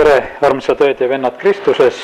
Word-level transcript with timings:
tere, 0.00 0.20
armsad 0.40 0.80
õed 0.80 1.00
ja 1.02 1.08
vennad 1.10 1.34
Kristuses, 1.36 1.98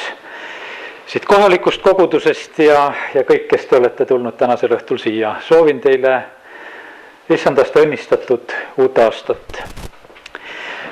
siit 1.09 1.25
kohalikust 1.25 1.81
kogudusest 1.81 2.59
ja, 2.61 2.91
ja 3.15 3.23
kõik, 3.25 3.47
kes 3.49 3.65
te 3.71 3.79
olete 3.79 4.05
tulnud 4.05 4.37
tänasel 4.37 4.75
õhtul 4.77 5.01
siia, 5.01 5.37
soovin 5.47 5.81
teile 5.81 6.13
issandast 7.33 7.79
õnnistatud 7.81 8.53
uut 8.85 9.01
aastat. 9.01 9.63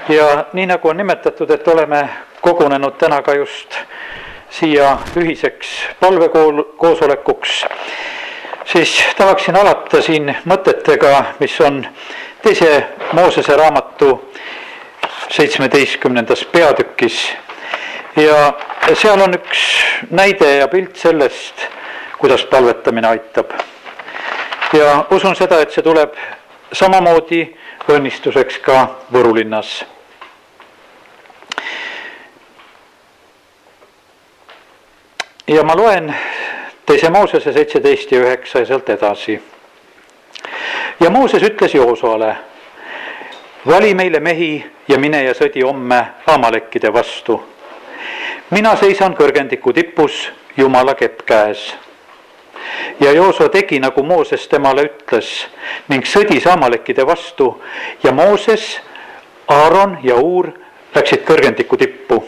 ja 0.09 0.47
nii 0.57 0.67
nagu 0.71 0.89
on 0.89 0.97
nimetatud, 0.97 1.51
et 1.51 1.69
oleme 1.69 2.01
kogunenud 2.41 2.97
täna 2.97 3.21
ka 3.23 3.37
just 3.37 3.77
siia 4.49 4.97
ühiseks 5.21 5.77
palvekoosolekuks, 6.01 7.65
siis 8.65 8.97
tahaksin 9.17 9.61
alata 9.61 10.01
siin 10.03 10.33
mõtetega, 10.49 11.25
mis 11.41 11.61
on 11.61 11.85
teise 12.43 12.87
Moosese 13.13 13.57
raamatu 13.57 14.23
seitsmeteistkümnendas 15.31 16.45
peatükis 16.45 17.33
ja 18.17 18.53
seal 18.95 19.21
on 19.21 19.35
üks 19.35 19.63
näide 20.11 20.57
ja 20.57 20.69
pilt 20.69 20.97
sellest, 20.97 21.67
kuidas 22.19 22.45
palvetamine 22.45 23.09
aitab. 23.09 23.51
ja 24.73 25.05
usun 25.11 25.37
seda, 25.37 25.61
et 25.61 25.73
see 25.73 25.83
tuleb 25.83 26.15
samamoodi 26.73 27.43
õnnistuseks 27.89 28.59
ka 28.63 28.87
Võru 29.13 29.35
linnas. 29.35 29.85
ja 35.47 35.63
ma 35.65 35.77
loen 35.77 36.15
teise 36.87 37.11
Moosese 37.11 37.53
seitseteist 37.53 38.13
ja 38.13 38.21
üheksa 38.21 38.59
ja 38.59 38.67
sealt 38.67 38.89
edasi. 38.89 39.43
ja 41.01 41.11
Mooses 41.11 41.43
ütles 41.43 41.75
Joosoale 41.75 42.37
vali 43.67 43.95
meile 43.95 44.21
mehi 44.21 44.65
ja 44.89 44.99
mine 44.99 45.23
ja 45.25 45.33
sõdi 45.35 45.63
homme 45.65 46.07
Amalekkide 46.27 46.93
vastu. 46.93 47.43
mina 48.51 48.77
seisan 48.77 49.15
kõrgendiku 49.17 49.73
tipus, 49.73 50.33
Jumala 50.57 50.95
kepp 50.95 51.23
käes. 51.27 51.75
ja 53.01 53.13
Jooso 53.13 53.49
tegi, 53.49 53.81
nagu 53.81 54.03
Mooses 54.03 54.49
temale 54.49 54.85
ütles 54.85 55.47
ning 55.89 56.05
sõdis 56.05 56.47
Amalekkide 56.47 57.07
vastu 57.07 57.63
ja 58.03 58.13
Mooses, 58.13 58.81
Aaron 59.49 59.99
ja 60.03 60.17
Uur 60.17 60.53
läksid 60.95 61.25
kõrgendiku 61.25 61.77
tippu. 61.77 62.25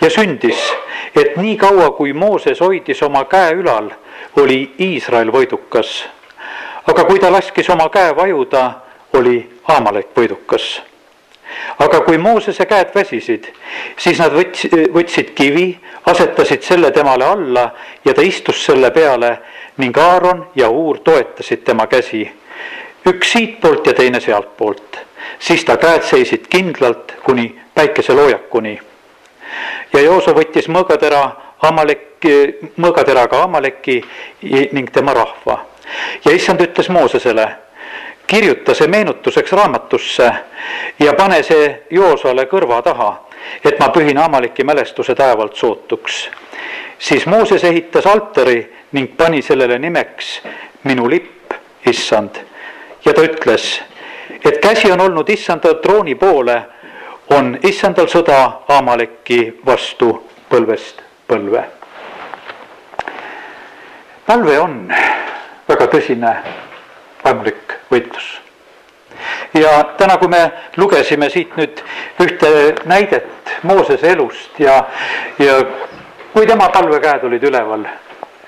ja 0.00 0.10
sündis, 0.10 0.72
et 1.14 1.36
nii 1.36 1.56
kaua, 1.56 1.90
kui 1.90 2.12
Mooses 2.12 2.60
hoidis 2.60 3.02
oma 3.02 3.24
käe 3.24 3.54
ülal, 3.54 3.90
oli 4.36 4.74
Iisrael 4.78 5.32
võidukas. 5.32 6.04
aga 6.86 7.04
kui 7.04 7.18
ta 7.18 7.32
laskis 7.32 7.70
oma 7.70 7.88
käe 7.88 8.16
vajuda, 8.16 8.85
oli 9.16 9.50
Amalek 9.68 10.12
võidukas. 10.16 10.82
aga 11.78 12.00
kui 12.04 12.18
Moosese 12.18 12.66
käed 12.66 12.90
väsisid, 12.94 13.46
siis 13.96 14.18
nad 14.18 14.32
võts-, 14.34 14.66
võtsid 14.92 15.30
kivi, 15.34 15.78
asetasid 16.06 16.62
selle 16.62 16.90
temale 16.90 17.24
alla 17.24 17.70
ja 18.04 18.14
ta 18.14 18.22
istus 18.22 18.64
selle 18.64 18.90
peale 18.90 19.38
ning 19.76 19.98
Aaron 19.98 20.46
ja 20.54 20.68
Uur 20.68 20.98
toetasid 20.98 21.64
tema 21.64 21.86
käsi. 21.86 22.30
üks 23.06 23.32
siitpoolt 23.32 23.86
ja 23.86 23.94
teine 23.94 24.20
sealtpoolt, 24.20 24.98
siis 25.38 25.64
ta 25.64 25.76
käed 25.76 26.02
seisid 26.02 26.48
kindlalt 26.50 27.14
kuni 27.24 27.54
päikeseloojakuni. 27.74 28.80
ja 29.92 30.00
Jooso 30.00 30.34
võttis 30.34 30.68
mõõgatera 30.68 31.30
Amaleki, 31.62 32.58
mõõgateraga 32.76 33.42
Amaleki 33.42 34.02
ning 34.72 34.90
tema 34.90 35.14
rahva 35.14 35.64
ja 36.24 36.32
issand 36.32 36.60
ütles 36.60 36.88
Moosesele 36.88 37.46
kirjuta 38.26 38.74
see 38.74 38.88
meenutuseks 38.88 39.52
raamatusse 39.52 40.30
ja 40.98 41.14
pane 41.14 41.42
see 41.42 41.68
Joosale 41.90 42.46
kõrva 42.50 42.82
taha, 42.82 43.10
et 43.64 43.78
ma 43.80 43.88
pühin 43.94 44.18
Amaliki 44.18 44.64
mälestuse 44.64 45.14
taevalt 45.14 45.56
sootuks. 45.56 46.28
siis 46.98 47.26
Mooses 47.26 47.64
ehitas 47.64 48.06
altari 48.06 48.72
ning 48.92 49.16
pani 49.16 49.42
sellele 49.42 49.78
nimeks 49.78 50.40
minu 50.84 51.10
lipp, 51.10 51.52
issand. 51.86 52.36
ja 53.04 53.12
ta 53.12 53.22
ütles, 53.22 53.82
et 54.44 54.58
käsi 54.58 54.92
on 54.92 55.00
olnud 55.00 55.28
issanda 55.28 55.74
trooni 55.74 56.14
poole, 56.14 56.62
on 57.30 57.58
issandal 57.62 58.06
sõda 58.06 58.50
Amaleki 58.68 59.60
vastu 59.66 60.28
põlvest 60.50 61.02
põlve. 61.28 61.64
palve 64.26 64.58
on 64.58 64.92
väga 65.68 65.86
tõsine 65.86 66.36
vaimulik 67.24 67.65
võitlus. 67.96 68.26
ja 69.54 69.70
täna, 69.96 70.18
kui 70.20 70.28
me 70.28 70.42
lugesime 70.76 71.30
siit 71.32 71.54
nüüd 71.56 71.80
ühte 72.20 72.50
näidet 72.84 73.54
Moosese 73.62 74.10
elust 74.12 74.58
ja, 74.60 74.82
ja 75.38 75.54
kui 76.32 76.46
tema 76.46 76.68
palvekäed 76.68 77.24
olid 77.24 77.46
üleval, 77.48 77.86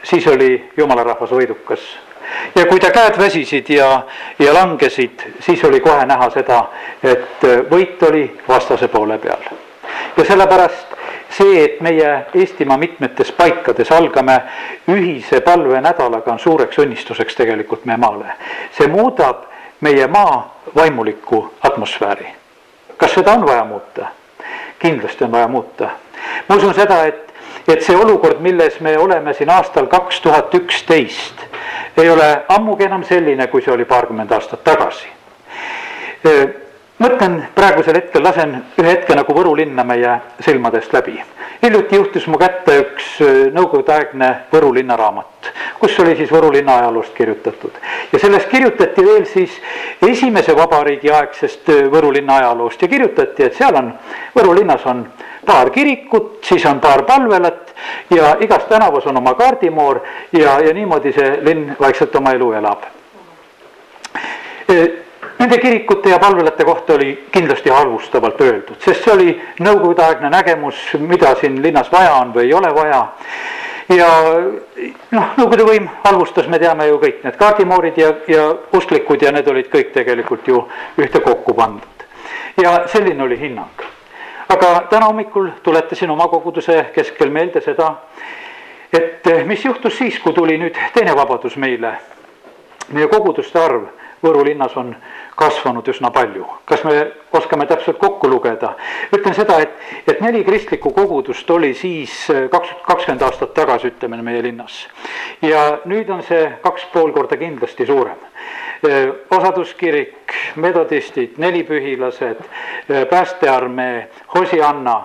siis 0.03 0.27
oli 0.29 0.51
jumala 0.77 1.05
rahvas 1.05 1.33
võidukas. 1.33 1.87
ja 2.55 2.67
kui 2.67 2.81
ta 2.81 2.91
käed 2.93 3.17
väsisid 3.19 3.71
ja, 3.73 4.03
ja 4.39 4.55
langesid, 4.55 5.25
siis 5.41 5.65
oli 5.65 5.81
kohe 5.81 6.05
näha 6.07 6.31
seda, 6.31 6.67
et 7.03 7.49
võit 7.71 8.03
oli 8.11 8.27
vastase 8.49 8.89
poole 8.89 9.19
peal. 9.19 9.49
ja 10.17 10.25
sellepärast 10.25 10.98
see, 11.31 11.65
et 11.65 11.81
meie 11.81 12.27
Eestimaa 12.35 12.77
mitmetes 12.79 13.33
paikades 13.33 13.93
algame 13.93 14.41
ühise 14.89 15.41
palvenädalaga, 15.41 16.33
on 16.33 16.39
suureks 16.39 16.79
õnnistuseks 16.79 17.37
tegelikult 17.37 17.85
meie 17.85 17.97
maale. 17.99 18.33
see 18.73 18.87
muudab 18.87 19.45
meie 19.81 20.07
maa 20.07 20.61
vaimuliku 20.77 21.55
atmosfääri. 21.63 22.27
kas 22.97 23.15
seda 23.15 23.33
on 23.33 23.47
vaja 23.47 23.65
muuta? 23.65 24.07
kindlasti 24.79 25.25
on 25.25 25.33
vaja 25.33 25.49
muuta. 25.49 25.91
ma 26.49 26.57
usun 26.57 26.75
seda, 26.75 27.05
et, 27.05 27.35
et 27.69 27.83
see 27.83 27.97
olukord, 27.97 28.41
milles 28.41 28.81
me 28.81 28.99
oleme 28.99 29.35
siin 29.35 29.51
aastal 29.51 29.87
kaks 29.87 30.21
tuhat 30.21 30.55
üksteist, 30.55 31.45
ei 31.97 32.11
ole 32.11 32.43
ammugi 32.49 32.85
enam 32.85 33.05
selline, 33.05 33.47
kui 33.47 33.63
see 33.63 33.75
oli 33.75 33.85
paarkümmend 33.85 34.31
aastat 34.33 34.65
tagasi 34.65 35.09
mõtlen 36.99 37.43
praegusel 37.55 37.97
hetkel, 37.99 38.23
lasen 38.23 38.55
ühe 38.79 38.91
hetke 38.91 39.15
nagu 39.17 39.35
Võru 39.35 39.55
linna 39.57 39.85
meie 39.87 40.19
silmadest 40.43 40.93
läbi. 40.93 41.19
hiljuti 41.63 41.97
juhtus 41.97 42.27
mu 42.27 42.39
kätte 42.39 42.79
üks 42.81 43.21
äh, 43.23 43.39
nõukogudeaegne 43.55 44.31
Võru 44.53 44.73
linna 44.75 44.97
raamat, 44.97 45.53
kus 45.79 45.99
oli 46.01 46.17
siis 46.17 46.31
Võru 46.31 46.51
linna 46.53 46.77
ajaloost 46.79 47.15
kirjutatud. 47.15 47.71
ja 48.13 48.19
selles 48.19 48.47
kirjutati 48.47 49.05
veel 49.05 49.27
siis 49.27 49.61
esimese 50.03 50.57
vabariigi 50.57 51.11
aegsest 51.11 51.69
äh, 51.69 51.87
Võru 51.93 52.13
linna 52.13 52.37
ajaloost 52.43 52.83
ja 52.83 52.89
kirjutati, 52.89 53.45
et 53.45 53.55
seal 53.55 53.75
on, 53.75 53.93
Võru 54.35 54.55
linnas 54.55 54.87
on 54.87 55.07
paar 55.47 55.71
kirikut, 55.71 56.39
siis 56.45 56.67
on 56.67 56.81
paar 56.81 57.03
palvelat 57.03 57.75
ja 58.11 58.37
igas 58.41 58.65
tänavas 58.69 59.07
on 59.07 59.17
oma 59.17 59.35
kaardimoor 59.35 60.03
ja, 60.33 60.59
ja 60.61 60.75
niimoodi 60.75 61.13
see 61.13 61.37
linn 61.43 61.77
vaikselt 61.81 62.17
oma 62.17 62.35
elu 62.35 62.53
elab 62.59 62.89
äh, 64.71 65.07
Nende 65.49 65.63
kirikute 65.63 66.11
ja 66.11 66.19
palvelate 66.19 66.65
kohta 66.65 66.95
oli 66.95 67.25
kindlasti 67.33 67.71
halvustavalt 67.71 68.41
öeldud, 68.41 68.77
sest 68.85 69.07
see 69.07 69.13
oli 69.15 69.31
nõukogudeaegne 69.65 70.29
nägemus, 70.29 70.83
mida 71.01 71.31
siin 71.41 71.55
linnas 71.65 71.89
vaja 71.93 72.19
on 72.19 72.35
või 72.35 72.51
ei 72.51 72.53
ole 72.53 72.69
vaja. 72.77 72.99
ja 73.97 74.09
noh, 75.17 75.31
Nõukogude 75.39 75.65
võim 75.65 75.89
halvustas, 76.05 76.51
me 76.53 76.61
teame 76.61 76.91
ju 76.91 77.01
kõik 77.01 77.25
need 77.25 77.41
kaardimoorid 77.41 77.97
ja, 77.97 78.13
ja 78.29 78.45
usklikud 78.77 79.25
ja 79.25 79.33
need 79.33 79.49
olid 79.49 79.73
kõik 79.73 79.95
tegelikult 79.97 80.53
ju 80.53 80.61
ühtekokku 81.01 81.55
pandud. 81.57 82.05
ja 82.61 82.83
selline 82.93 83.25
oli 83.25 83.41
hinnang. 83.41 83.89
aga 84.49 84.83
täna 84.91 85.07
hommikul 85.07 85.49
tuletasin 85.63 86.11
oma 86.11 86.29
koguduse 86.29 86.91
keskel 86.93 87.31
meelde 87.31 87.65
seda, 87.65 87.95
et 88.93 89.33
mis 89.47 89.65
juhtus 89.65 89.97
siis, 89.97 90.21
kui 90.21 90.37
tuli 90.37 90.59
nüüd 90.59 90.77
teine 90.93 91.17
vabadus 91.17 91.57
meile. 91.57 91.95
meie 92.93 93.09
koguduste 93.09 93.59
arv 93.59 93.89
Võru 94.23 94.43
linnas 94.45 94.75
on 94.77 94.97
kasvanud 95.39 95.87
üsna 95.89 96.11
palju. 96.11 96.47
kas 96.67 96.85
me 96.85 96.95
oskame 97.33 97.67
täpselt 97.67 97.99
kokku 97.99 98.29
lugeda? 98.31 98.73
ütlen 99.15 99.35
seda, 99.35 99.61
et, 99.63 99.77
et 100.11 100.21
neli 100.21 100.43
kristlikku 100.45 100.91
kogudust 100.95 101.51
oli 101.55 101.75
siis 101.79 102.15
äh, 102.31 102.49
kaks, 102.51 102.73
kakskümmend 102.87 103.23
aastat 103.23 103.55
tagasi, 103.55 103.93
ütleme 103.93 104.19
meie 104.23 104.43
linnas. 104.43 104.81
ja 105.43 105.79
nüüd 105.87 106.11
on 106.11 106.25
see 106.27 106.49
kaks 106.63 106.89
pool 106.93 107.13
korda 107.15 107.39
kindlasti 107.39 107.87
suurem. 107.87 108.19
Äh, 108.87 109.13
osaduskirik, 109.35 110.35
metodistid, 110.57 111.39
nelipühilased, 111.39 112.43
äh, 112.43 113.07
päästearmee, 113.11 114.09
Hosianna 114.35 114.99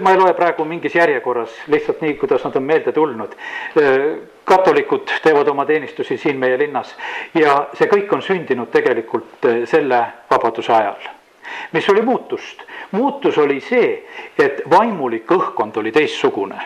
ma 0.00 0.12
ei 0.12 0.18
loe 0.18 0.34
praegu 0.38 0.64
mingis 0.68 0.94
järjekorras, 0.94 1.54
lihtsalt 1.72 2.04
nii, 2.04 2.14
kuidas 2.20 2.44
nad 2.44 2.56
on 2.56 2.62
meelde 2.62 2.92
tulnud. 2.92 3.34
Katolikud 4.44 5.10
teevad 5.22 5.48
oma 5.48 5.64
teenistusi 5.66 6.16
siin 6.16 6.38
meie 6.38 6.58
linnas 6.58 6.94
ja 7.34 7.66
see 7.78 7.88
kõik 7.90 8.12
on 8.12 8.22
sündinud 8.22 8.70
tegelikult 8.72 9.48
selle 9.70 10.02
vabaduse 10.30 10.72
ajal. 10.72 11.10
mis 11.72 11.88
oli 11.88 12.02
muutust? 12.02 12.62
muutus 12.90 13.38
oli 13.38 13.60
see, 13.60 14.04
et 14.38 14.62
vaimulik 14.70 15.30
õhkkond 15.30 15.76
oli 15.76 15.92
teistsugune 15.92 16.60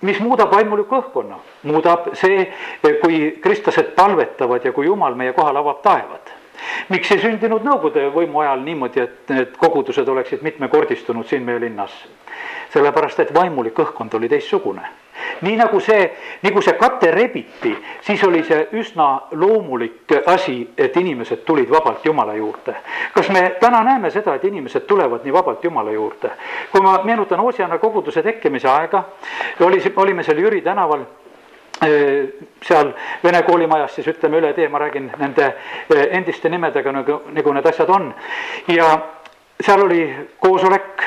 mis 0.00 0.20
muudab 0.22 0.52
vaimuliku 0.54 1.00
õhkkonna, 1.00 1.38
muudab 1.66 2.12
see, 2.14 2.44
kui 3.02 3.38
kristlased 3.42 3.94
palvetavad 3.96 4.64
ja 4.64 4.72
kui 4.72 4.86
jumal 4.86 5.16
meie 5.18 5.32
kohal 5.32 5.56
avab 5.58 5.82
taevad 5.82 6.36
miks 6.88 7.10
ei 7.12 7.20
sündinud 7.22 7.64
Nõukogude 7.66 8.08
võimu 8.14 8.42
ajal 8.42 8.62
niimoodi, 8.64 9.02
et 9.04 9.32
need 9.32 9.56
kogudused 9.60 10.08
oleksid 10.08 10.42
mitmekordistunud 10.46 11.26
siin 11.28 11.44
meie 11.46 11.60
linnas? 11.62 11.94
Sellepärast, 12.72 13.20
et 13.20 13.34
vaimulik 13.34 13.78
õhkkond 13.84 14.14
oli 14.14 14.28
teistsugune 14.28 14.88
nii 15.40 15.56
nagu 15.56 15.80
see, 15.80 16.08
nagu 16.42 16.60
see 16.62 16.74
kate 16.78 17.10
rebiti, 17.10 17.72
siis 18.02 18.22
oli 18.26 18.42
see 18.46 18.68
üsna 18.78 19.08
loomulik 19.38 20.14
asi, 20.26 20.60
et 20.78 20.96
inimesed 20.96 21.44
tulid 21.46 21.70
vabalt 21.70 22.04
Jumala 22.06 22.34
juurde. 22.34 22.74
kas 23.14 23.28
me 23.28 23.56
täna 23.60 23.82
näeme 23.84 24.10
seda, 24.10 24.34
et 24.34 24.44
inimesed 24.44 24.86
tulevad 24.86 25.24
nii 25.24 25.32
vabalt 25.32 25.64
Jumala 25.64 25.92
juurde? 25.92 26.30
kui 26.72 26.80
ma 26.80 26.98
meenutan 27.04 27.40
Oosiana 27.40 27.78
koguduse 27.78 28.22
tekkimise 28.22 28.68
aega, 28.68 29.04
oli, 29.60 29.82
olime 29.96 30.22
seal 30.22 30.38
Jüri 30.38 30.60
tänaval 30.62 31.06
seal 32.62 32.88
vene 33.22 33.42
koolimajas 33.46 33.94
siis 33.94 34.08
ütleme 34.10 34.40
üle 34.40 34.52
tee, 34.52 34.66
ma 34.68 34.80
räägin 34.82 35.12
nende 35.18 35.52
endiste 36.10 36.50
nimedega 36.50 36.92
nagu, 36.92 37.20
nagu 37.30 37.52
need 37.54 37.66
asjad 37.70 37.90
on. 37.94 38.14
ja 38.74 38.88
seal 39.60 39.84
oli 39.86 40.02
koosolek 40.40 41.06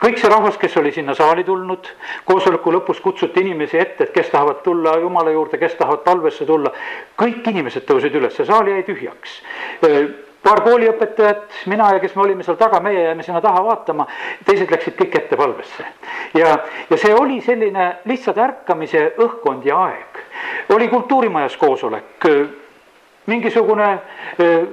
kõik 0.00 0.18
see 0.18 0.30
rahvas, 0.32 0.56
kes 0.58 0.76
oli 0.80 0.92
sinna 0.92 1.14
saali 1.14 1.44
tulnud, 1.44 1.90
koosoleku 2.24 2.72
lõpus 2.72 3.02
kutsuti 3.04 3.44
inimesi 3.44 3.78
ette, 3.78 4.04
et 4.04 4.14
kes 4.14 4.32
tahavad 4.32 4.62
tulla 4.64 4.96
Jumala 5.00 5.30
juurde, 5.30 5.58
kes 5.58 5.76
tahavad 5.78 6.04
palvesse 6.04 6.46
tulla. 6.46 6.72
kõik 7.20 7.46
inimesed 7.50 7.86
tõusid 7.86 8.16
üles, 8.16 8.36
see 8.36 8.48
saal 8.48 8.68
jäi 8.68 8.82
tühjaks 8.82 9.40
paar 10.42 10.62
kooliõpetajat, 10.64 11.42
mina 11.68 11.90
ja 11.94 12.00
kes 12.00 12.14
me 12.16 12.22
olime 12.24 12.44
seal 12.44 12.56
taga, 12.60 12.80
meie 12.80 13.02
jäime 13.04 13.24
sinna 13.26 13.42
taha 13.44 13.60
vaatama, 13.64 14.06
teised 14.48 14.72
läksid 14.72 14.96
kõik 14.98 15.18
ette 15.18 15.36
palvesse. 15.36 15.84
ja, 16.34 16.56
ja 16.90 16.96
see 16.96 17.14
oli 17.14 17.40
selline 17.44 17.90
lihtsalt 18.08 18.38
ärkamise 18.38 19.10
õhkkond 19.20 19.68
ja 19.68 19.82
aeg. 19.90 20.24
oli 20.74 20.88
kultuurimajas 20.88 21.56
koosolek 21.60 22.28
mingisugune 23.30 23.88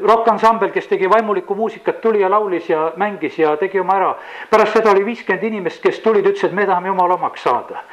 rokkansambel, 0.03 0.71
kes 0.73 0.87
tegi 0.89 1.09
vaimulikku 1.09 1.55
muusikat, 1.55 2.01
tuli 2.01 2.21
ja 2.21 2.29
laulis 2.31 2.69
ja 2.69 2.91
mängis 2.97 3.37
ja 3.39 3.55
tegi 3.57 3.79
oma 3.79 3.95
ära. 3.97 4.15
pärast 4.49 4.73
seda 4.77 4.91
oli 4.91 5.05
viiskümmend 5.05 5.43
inimest, 5.43 5.81
kes 5.83 5.99
tulid, 5.99 6.25
ütlesid, 6.25 6.53
me 6.55 6.65
tahame 6.65 6.87
jumala 6.87 7.13
omaks 7.13 7.43
saada. 7.43 7.83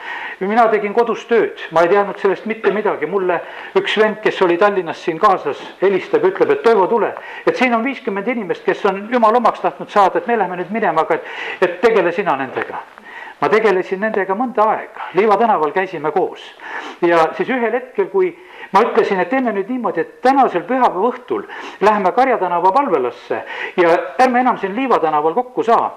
mina 0.40 0.66
tegin 0.68 0.94
kodus 0.94 1.26
tööd, 1.30 1.60
ma 1.72 1.82
ei 1.82 1.88
teadnud 1.88 2.18
sellest 2.18 2.46
mitte 2.46 2.72
midagi, 2.72 3.06
mulle 3.06 3.40
üks 3.76 3.98
vend, 4.00 4.20
kes 4.22 4.42
oli 4.42 4.56
Tallinnas 4.58 5.04
siin 5.04 5.18
kaasas, 5.18 5.60
helistab, 5.82 6.24
ütleb, 6.24 6.50
et 6.50 6.62
Toivo, 6.62 6.86
tule. 6.86 7.14
et 7.46 7.56
siin 7.56 7.74
on 7.74 7.84
viiskümmend 7.84 8.28
inimest, 8.28 8.64
kes 8.64 8.84
on 8.86 9.08
jumala 9.12 9.38
omaks 9.38 9.60
tahtnud 9.60 9.90
saada, 9.90 10.18
et 10.18 10.26
me 10.26 10.38
läheme 10.38 10.56
nüüd 10.62 10.70
minema, 10.70 11.06
aga 11.06 11.14
et, 11.20 11.32
et 11.60 11.80
tegele 11.80 12.12
sina 12.12 12.36
nendega 12.36 12.82
ma 13.40 13.50
tegelesin 13.50 14.00
nendega 14.00 14.34
mõnda 14.38 14.64
aega, 14.72 15.10
Liiva 15.18 15.36
tänaval 15.36 15.72
käisime 15.74 16.12
koos 16.14 16.40
ja 17.04 17.28
siis 17.36 17.50
ühel 17.50 17.74
hetkel, 17.74 18.06
kui 18.12 18.30
ma 18.72 18.82
ütlesin, 18.82 19.20
et 19.20 19.30
teeme 19.30 19.52
nüüd 19.52 19.68
niimoodi, 19.70 20.00
et 20.00 20.20
tänasel 20.24 20.64
pühapäeva 20.68 21.10
õhtul 21.10 21.44
läheme 21.80 22.12
Karja 22.12 22.38
tänava 22.38 22.72
palvelasse 22.72 23.44
ja 23.76 23.94
ärme 24.18 24.40
enam 24.40 24.58
siin 24.58 24.76
Liiva 24.76 24.98
tänaval 24.98 25.34
kokku 25.34 25.62
saa. 25.62 25.92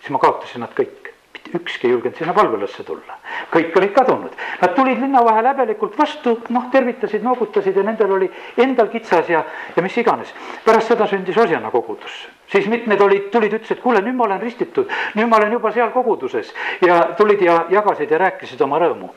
siis 0.00 0.10
ma 0.10 0.18
kaotasin 0.18 0.60
nad 0.60 0.72
kõik, 0.76 1.10
mitte 1.32 1.58
ükski 1.58 1.86
ei 1.86 1.92
julgenud 1.92 2.16
sinna 2.16 2.32
palvelasse 2.32 2.84
tulla, 2.84 3.18
kõik 3.52 3.76
olid 3.76 3.92
kadunud. 3.92 4.32
Nad 4.60 4.74
tulid 4.76 5.00
linna 5.00 5.24
vahel 5.24 5.46
häbelikult 5.50 5.98
vastu, 5.98 6.38
noh, 6.48 6.70
tervitasid, 6.72 7.22
noogutasid 7.22 7.76
ja 7.76 7.82
nendel 7.82 8.12
oli 8.12 8.30
endal 8.56 8.88
kitsas 8.88 9.28
ja, 9.28 9.44
ja 9.76 9.82
mis 9.82 9.96
iganes. 9.96 10.34
pärast 10.64 10.88
seda 10.94 11.06
sündis 11.06 11.36
Osjana 11.36 11.70
kogudus 11.70 12.28
siis 12.52 12.66
mitmed 12.68 13.00
olid, 13.00 13.28
tulid, 13.32 13.52
ütlesid, 13.52 13.80
kuule, 13.82 14.00
nüüd 14.00 14.16
ma 14.16 14.24
olen 14.24 14.40
ristitud, 14.40 14.88
nüüd 15.14 15.28
ma 15.28 15.36
olen 15.36 15.52
juba 15.52 15.72
seal 15.72 15.90
koguduses 15.92 16.54
ja 16.80 17.00
tulid 17.18 17.42
ja 17.44 17.64
jagasid 17.70 18.10
ja 18.10 18.18
rääkisid 18.24 18.62
oma 18.64 18.80
rõõmu 18.80 19.10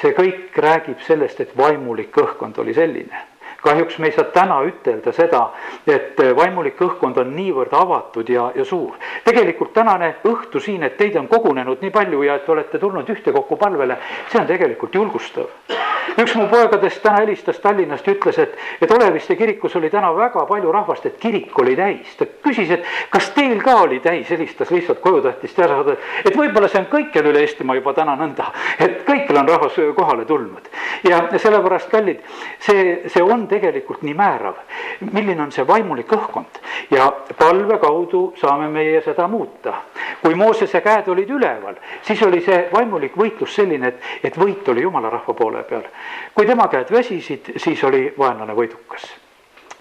see 0.00 0.14
kõik 0.16 0.56
räägib 0.56 1.02
sellest, 1.06 1.40
et 1.40 1.56
vaimulik 1.56 2.16
õhkkond 2.16 2.58
oli 2.62 2.74
selline 2.74 3.26
kahjuks 3.62 3.98
me 3.98 4.08
ei 4.08 4.12
saa 4.16 4.24
täna 4.32 4.60
ütelda 4.64 5.12
seda, 5.12 5.40
et 5.86 6.20
vaimulik 6.36 6.80
õhkkond 6.80 7.18
on 7.20 7.34
niivõrd 7.36 7.74
avatud 7.76 8.28
ja, 8.32 8.50
ja 8.56 8.64
suur. 8.64 8.96
tegelikult 9.24 9.74
tänane 9.76 10.14
õhtu 10.24 10.60
siin, 10.64 10.82
et 10.82 10.96
teid 10.96 11.16
on 11.20 11.28
kogunenud 11.28 11.82
nii 11.84 11.92
palju 11.94 12.22
ja 12.24 12.38
et 12.40 12.48
olete 12.48 12.78
tulnud 12.78 13.08
ühtekokku 13.08 13.56
palvele, 13.60 13.98
see 14.32 14.40
on 14.40 14.48
tegelikult 14.48 14.94
julgustav 14.94 15.52
üks 16.18 16.34
mu 16.34 16.46
poegadest 16.50 17.02
täna 17.02 17.20
helistas 17.22 17.58
Tallinnast 17.60 18.06
ja 18.06 18.14
ütles, 18.14 18.38
et, 18.38 18.56
et 18.82 18.90
Oleviste 18.90 19.36
kirikus 19.36 19.76
oli 19.76 19.90
täna 19.90 20.10
väga 20.16 20.44
palju 20.48 20.72
rahvast, 20.72 21.06
et 21.06 21.18
kirik 21.20 21.58
oli 21.58 21.76
täis. 21.76 22.14
ta 22.18 22.26
küsis, 22.26 22.70
et 22.70 22.84
kas 23.10 23.30
teil 23.36 23.60
ka 23.62 23.76
oli 23.84 24.00
täis, 24.00 24.30
helistas 24.30 24.70
lihtsalt 24.70 25.00
koju, 25.00 25.22
tahtis 25.22 25.54
teada 25.54 25.76
saada, 25.76 25.96
et 26.24 26.36
võib-olla 26.36 26.68
see 26.68 26.80
on 26.82 26.88
kõikjal 26.90 27.30
üle 27.30 27.44
Eestimaa 27.44 27.78
juba 27.78 27.94
täna 27.96 28.16
nõnda, 28.18 28.50
et 28.78 29.02
kõikjal 29.06 29.42
on 29.42 29.48
rahvas 29.48 29.78
kohale 29.96 30.24
tulnud. 30.24 30.68
ja 31.08 31.22
sellepärast, 31.38 31.90
kallid, 31.90 32.20
see, 32.60 33.02
see 33.08 33.22
on 33.22 33.46
tegelikult 33.48 34.02
nii 34.02 34.14
määrav, 34.14 34.58
milline 35.12 35.42
on 35.46 35.52
see 35.52 35.66
vaimulik 35.66 36.12
õhkkond 36.12 36.60
ja 36.90 37.10
palve 37.38 37.78
kaudu 37.78 38.34
saame 38.40 38.68
meie 38.68 39.00
seda 39.04 39.28
muuta. 39.28 39.74
kui 40.22 40.34
Moosese 40.34 40.80
käed 40.80 41.08
olid 41.08 41.30
üleval, 41.30 41.76
siis 42.02 42.22
oli 42.22 42.40
see 42.44 42.68
vaimulik 42.72 43.16
võitlus 43.16 43.54
selline, 43.54 43.88
et, 43.88 44.02
et 44.24 44.36
võit 44.36 44.68
oli 44.68 44.82
jumala 44.82 45.10
rahva 45.10 45.34
poole 45.34 45.62
peal 45.68 45.86
kui 46.34 46.46
tema 46.46 46.68
käed 46.68 46.92
väsisid, 46.92 47.52
siis 47.56 47.84
oli 47.84 48.08
vaenlane 48.18 48.54
võidukas 48.54 49.08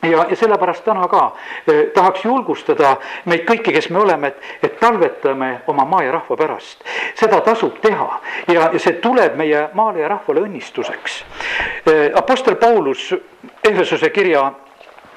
ja, 0.03 0.25
ja 0.29 0.35
sellepärast 0.35 0.83
täna 0.83 1.07
ka 1.07 1.35
eh, 1.67 1.87
tahaks 1.93 2.25
julgustada 2.25 2.95
meid 3.25 3.45
kõiki, 3.47 3.73
kes 3.75 3.89
me 3.89 3.99
oleme, 3.99 4.31
et, 4.31 4.49
et 4.63 4.79
talvetame 4.79 5.51
oma 5.67 5.85
maa 5.85 6.03
ja 6.03 6.13
rahva 6.15 6.37
pärast. 6.37 6.83
seda 7.19 7.41
tasub 7.41 7.79
teha 7.81 8.07
ja, 8.47 8.69
ja 8.73 8.79
see 8.79 8.99
tuleb 9.03 9.35
meie 9.37 9.67
maale 9.73 10.03
ja 10.03 10.07
rahvale 10.15 10.45
õnnistuseks 10.47 11.23
eh,. 11.85 12.09
Apostel 12.15 12.55
Paulus 12.55 13.13
Ehesuse 13.63 14.09
kirja 14.09 14.51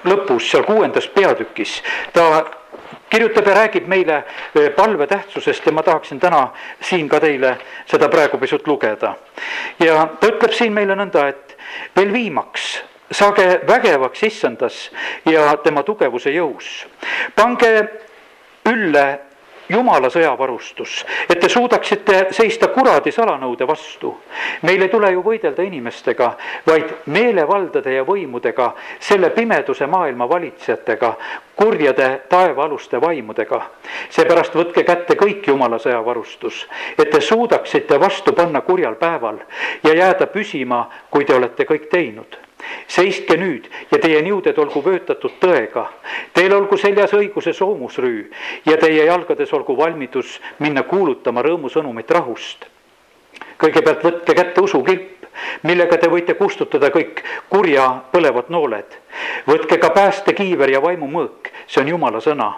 lõpus, 0.05 0.51
seal 0.51 0.65
kuuendas 0.67 1.07
peatükis, 1.09 1.79
ta 2.13 2.45
kirjutab 3.11 3.47
ja 3.47 3.55
räägib 3.55 3.89
meile 3.89 4.23
eh, 4.55 4.71
palve 4.77 5.07
tähtsusest 5.07 5.67
ja 5.67 5.73
ma 5.73 5.83
tahaksin 5.83 6.21
täna 6.21 6.49
siin 6.81 7.09
ka 7.09 7.21
teile 7.21 7.57
seda 7.87 8.09
praegu 8.09 8.39
pisut 8.39 8.67
lugeda. 8.67 9.15
ja 9.81 10.09
ta 10.21 10.27
ütleb 10.27 10.53
siin 10.53 10.73
meile 10.73 10.97
nõnda, 10.97 11.29
et 11.29 11.57
veel 11.97 12.13
viimaks 12.13 12.83
saage 13.13 13.61
vägevaks 13.69 14.23
issandas 14.23 14.91
ja 15.29 15.57
tema 15.65 15.83
tugevuse 15.83 16.31
jõus. 16.31 16.87
pange 17.35 17.89
ülle 18.69 19.32
jumala 19.73 20.11
sõjavarustus, 20.13 21.03
et 21.29 21.41
te 21.41 21.49
suudaksite 21.49 22.27
seista 22.31 22.69
kuradi 22.69 23.13
salanõude 23.13 23.67
vastu. 23.67 24.15
meil 24.63 24.83
ei 24.83 24.89
tule 24.89 25.13
ju 25.13 25.23
võidelda 25.23 25.63
inimestega, 25.63 26.33
vaid 26.67 26.93
meelevaldade 27.07 27.95
ja 27.95 28.05
võimudega, 28.05 28.73
selle 29.01 29.31
pimeduse 29.31 29.87
maailma 29.87 30.29
valitsejatega, 30.29 31.15
kurjade 31.57 32.23
taevaaluste 32.29 33.01
vaimudega. 33.01 33.63
seepärast 34.11 34.55
võtke 34.55 34.85
kätte 34.85 35.15
kõik 35.15 35.47
jumala 35.47 35.79
sõjavarustus, 35.79 36.67
et 36.99 37.11
te 37.11 37.21
suudaksite 37.21 38.01
vastu 38.01 38.33
panna 38.33 38.61
kurjal 38.61 38.95
päeval 38.95 39.39
ja 39.85 39.95
jääda 39.95 40.27
püsima, 40.27 40.89
kui 41.11 41.25
te 41.25 41.35
olete 41.35 41.65
kõik 41.65 41.89
teinud 41.91 42.52
seiske 42.89 43.37
nüüd 43.37 43.69
ja 43.91 43.99
teie 43.99 44.23
niuded 44.23 44.59
olgu 44.59 44.83
vöötatud 44.85 45.39
tõega. 45.41 45.87
Teil 46.35 46.55
olgu 46.55 46.77
seljas 46.77 47.15
õiguse 47.17 47.53
soomusrüü 47.57 48.31
ja 48.67 48.77
teie 48.77 49.07
jalgades 49.07 49.53
olgu 49.53 49.77
valmidus 49.77 50.41
minna 50.59 50.83
kuulutama 50.83 51.43
rõõmusõnumit 51.43 52.11
rahust. 52.11 52.67
kõigepealt 53.59 54.03
võtke 54.03 54.35
kätte 54.35 54.61
usukilp, 54.61 55.27
millega 55.63 55.97
te 55.99 56.09
võite 56.11 56.35
kustutada 56.35 56.91
kõik 56.91 57.23
kurja 57.49 58.03
põlevad 58.13 58.49
nooled. 58.49 58.99
võtke 59.47 59.79
ka 59.79 59.91
päästekiiver 59.91 60.71
ja 60.71 60.83
vaimumõõk, 60.83 61.51
see 61.67 61.81
on 61.81 61.89
jumala 61.89 62.21
sõna 62.21 62.53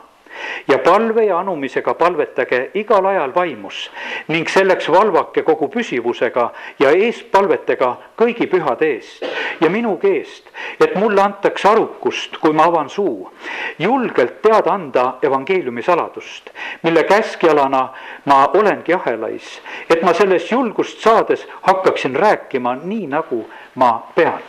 ja 0.69 0.79
palve 0.79 1.25
ja 1.25 1.39
anumisega 1.39 1.95
palvetage 1.95 2.71
igal 2.75 3.07
ajal 3.07 3.35
vaimus 3.35 3.91
ning 4.29 4.49
selleks 4.49 4.89
valvake 4.93 5.43
kogu 5.43 5.69
püsivusega 5.69 6.51
ja 6.79 6.91
eespalvetega 6.91 7.91
kõigi 8.19 8.49
pühade 8.51 8.89
eest 8.95 9.25
ja 9.61 9.71
minugi 9.71 10.11
eest, 10.19 10.49
et 10.81 10.95
mulle 10.99 11.23
antaks 11.23 11.65
arukust, 11.67 12.39
kui 12.41 12.53
ma 12.53 12.69
avan 12.71 12.91
suu, 12.91 13.31
julgelt 13.79 14.41
teada 14.43 14.75
anda 14.75 15.05
evangeeliumi 15.23 15.83
saladust, 15.83 16.51
mille 16.83 17.05
käskjalana 17.05 17.85
ma 18.25 18.41
olengi 18.55 18.95
ahelais, 18.95 19.61
et 19.91 20.03
ma 20.03 20.15
sellest 20.15 20.51
julgust 20.53 21.01
saades 21.03 21.47
hakkaksin 21.63 22.17
rääkima 22.17 22.77
nii, 22.83 23.07
nagu 23.07 23.45
ma 23.75 23.97
pean. 24.15 24.43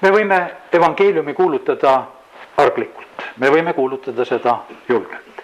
me 0.00 0.10
võime 0.12 0.38
evangeeliumi 0.72 1.34
kuulutada 1.34 2.15
arglikult, 2.56 3.24
me 3.36 3.50
võime 3.52 3.72
kuulutada 3.74 4.24
seda 4.24 4.58
julgelt. 4.88 5.42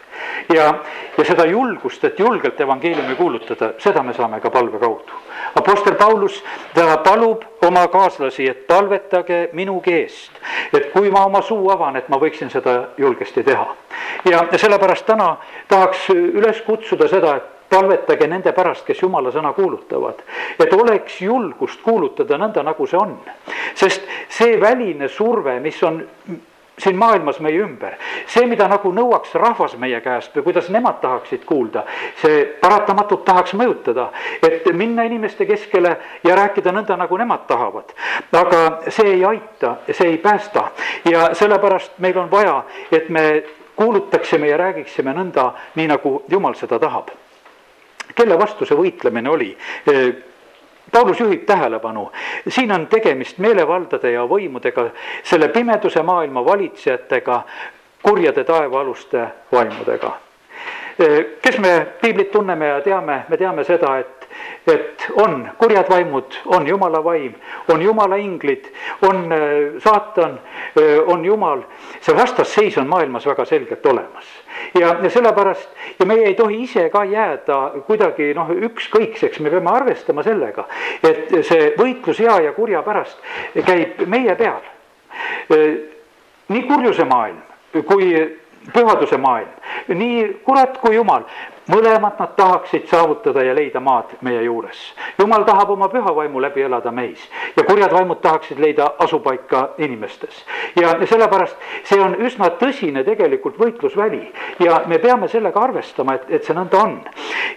ja, 0.54 0.66
ja 1.18 1.24
seda 1.24 1.46
julgust, 1.46 2.04
et 2.04 2.18
julgelt 2.18 2.60
evangeeliumi 2.60 3.14
kuulutada, 3.16 3.72
seda 3.78 4.02
me 4.02 4.14
saame 4.14 4.40
ka 4.40 4.50
palve 4.50 4.78
kaudu. 4.78 5.20
Apostel 5.58 5.94
Paulus, 6.00 6.42
ta 6.74 6.96
palub 7.04 7.44
oma 7.66 7.86
kaaslasi, 7.92 8.48
et 8.48 8.66
palvetage 8.66 9.48
minugi 9.52 9.92
eest, 9.92 10.38
et 10.72 10.90
kui 10.92 11.10
ma 11.10 11.26
oma 11.28 11.42
suu 11.42 11.70
avan, 11.70 11.96
et 11.96 12.08
ma 12.08 12.18
võiksin 12.20 12.50
seda 12.50 12.76
julgesti 12.98 13.44
teha. 13.44 13.66
ja 14.30 14.44
sellepärast 14.56 15.06
täna 15.06 15.36
tahaks 15.68 16.08
üles 16.14 16.62
kutsuda 16.66 17.08
seda, 17.08 17.36
et 17.36 17.52
palvetage 17.72 18.28
nende 18.28 18.52
pärast, 18.52 18.84
kes 18.86 19.02
jumala 19.02 19.32
sõna 19.32 19.52
kuulutavad. 19.56 20.22
et 20.58 20.72
oleks 20.72 21.20
julgust 21.20 21.82
kuulutada 21.82 22.38
nõnda, 22.38 22.62
nagu 22.62 22.86
see 22.86 22.98
on. 22.98 23.18
sest 23.74 24.08
see 24.28 24.60
väline 24.60 25.08
surve, 25.08 25.58
mis 25.60 25.82
on 25.82 26.02
siin 26.78 26.96
maailmas 26.96 27.40
meie 27.40 27.58
ümber. 27.60 27.96
see, 28.26 28.46
mida 28.46 28.68
nagu 28.68 28.92
nõuaks 28.92 29.34
rahvas 29.34 29.76
meie 29.78 30.00
käest 30.00 30.36
või 30.36 30.46
kuidas 30.48 30.68
nemad 30.72 31.00
tahaksid 31.00 31.44
kuulda, 31.44 31.84
see 32.22 32.44
paratamatult 32.60 33.24
tahaks 33.24 33.54
mõjutada, 33.54 34.08
et 34.42 34.66
minna 34.72 35.04
inimeste 35.08 35.46
keskele 35.46 35.96
ja 36.24 36.36
rääkida 36.36 36.72
nõnda, 36.72 36.96
nagu 36.96 37.16
nemad 37.16 37.46
tahavad. 37.46 37.92
aga 38.32 38.62
see 38.88 39.14
ei 39.14 39.24
aita, 39.24 39.76
see 39.90 40.08
ei 40.08 40.18
päästa 40.18 40.70
ja 41.10 41.34
sellepärast 41.34 41.98
meil 41.98 42.18
on 42.18 42.30
vaja, 42.30 42.62
et 42.92 43.08
me 43.08 43.44
kuulutaksime 43.76 44.48
ja 44.48 44.56
räägiksime 44.56 45.12
nõnda, 45.12 45.52
nii 45.74 45.88
nagu 45.88 46.22
jumal 46.28 46.54
seda 46.54 46.78
tahab. 46.78 47.10
kelle 48.14 48.38
vastu 48.38 48.64
see 48.64 48.76
võitlemine 48.76 49.28
oli? 49.28 49.56
Paulus 50.92 51.20
juhib 51.20 51.44
tähelepanu, 51.46 52.10
siin 52.48 52.72
on 52.72 52.86
tegemist 52.86 53.38
meelevaldade 53.38 54.10
ja 54.12 54.26
võimudega, 54.28 54.90
selle 55.24 55.48
pimeduse 55.48 56.02
maailma 56.02 56.44
valitsejatega, 56.44 57.42
kurjade 58.02 58.44
taevaaluste 58.44 59.26
vaimudega. 59.52 60.12
kes 61.42 61.58
me 61.58 61.86
piiblit 62.00 62.30
tunneme 62.30 62.66
ja 62.66 62.80
teame, 62.80 63.22
me 63.28 63.36
teame 63.36 63.64
seda, 63.64 63.96
et, 63.98 64.21
et 64.66 65.06
on 65.22 65.48
kurjad 65.58 65.88
vaimud, 65.90 66.38
on 66.46 66.66
jumala 66.66 67.02
vaim, 67.04 67.34
on 67.72 67.82
jumala 67.82 68.16
inglid, 68.16 68.68
on 69.08 69.32
äh, 69.32 69.38
saatan, 69.82 70.38
äh, 70.78 70.98
on 71.06 71.24
jumal, 71.24 71.64
see 72.00 72.16
vastasseis 72.16 72.78
on 72.78 72.88
maailmas 72.88 73.26
väga 73.26 73.44
selgelt 73.44 73.86
olemas. 73.86 74.26
Ja, 74.78 74.96
ja 75.02 75.10
sellepärast 75.10 75.68
ja 75.98 76.06
meie 76.06 76.26
ei 76.30 76.34
tohi 76.34 76.62
ise 76.62 76.88
ka 76.90 77.04
jääda 77.04 77.60
kuidagi 77.86 78.32
noh, 78.34 78.50
ükskõikseks, 78.68 79.40
me 79.40 79.50
peame 79.50 79.70
arvestama 79.70 80.24
sellega, 80.26 80.66
et 81.02 81.32
see 81.46 81.72
võitlus 81.78 82.20
hea 82.22 82.40
ja 82.48 82.52
kurja 82.56 82.82
pärast 82.82 83.18
käib 83.66 84.04
meie 84.06 84.36
peal. 84.36 84.60
nii 86.52 86.62
kurjuse 86.68 87.04
maailm 87.08 87.40
kui 87.80 88.12
pühaduse 88.72 89.16
maailm, 89.18 89.50
nii 89.88 90.28
kurat 90.44 90.78
kui 90.78 90.94
jumal 90.94 91.26
mõlemad 91.70 92.18
nad 92.18 92.34
tahaksid 92.36 92.88
saavutada 92.90 93.42
ja 93.42 93.54
leida 93.54 93.80
maad 93.80 94.16
meie 94.20 94.42
juures. 94.42 94.78
jumal 95.18 95.44
tahab 95.44 95.70
oma 95.70 95.88
püha 95.88 96.14
vaimu 96.14 96.40
läbi 96.42 96.62
elada 96.62 96.90
meis 96.90 97.28
ja 97.56 97.62
kurjad 97.62 97.92
vaimud 97.92 98.20
tahaksid 98.20 98.58
leida 98.58 98.90
asupaika 98.98 99.68
inimestes. 99.78 100.44
ja 100.80 101.06
sellepärast 101.06 101.56
see 101.84 102.00
on 102.00 102.14
üsna 102.14 102.50
tõsine 102.58 103.04
tegelikult 103.04 103.58
võitlusväli 103.58 104.32
ja 104.58 104.82
me 104.86 104.98
peame 104.98 105.28
sellega 105.28 105.60
arvestama, 105.60 106.14
et, 106.14 106.30
et 106.30 106.44
see 106.44 106.54
nõnda 106.54 106.82
on. 106.82 106.98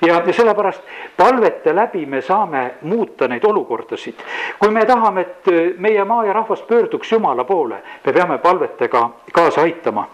ja, 0.01 0.21
sellepärast 0.31 0.81
palvete 1.17 1.75
läbi 1.75 2.05
me 2.05 2.21
saame 2.21 2.71
muuta 2.81 3.27
neid 3.27 3.45
olukordasid. 3.45 4.21
kui 4.59 4.69
me 4.69 4.85
tahame, 4.85 5.21
et 5.21 5.79
meie 5.79 6.03
maa 6.03 6.25
ja 6.25 6.33
rahvas 6.33 6.62
pöörduks 6.62 7.12
Jumala 7.12 7.43
poole, 7.43 7.81
me 8.05 8.13
peame 8.13 8.38
palvetega 8.38 9.09
kaasa 9.33 9.62
aitama 9.62 10.07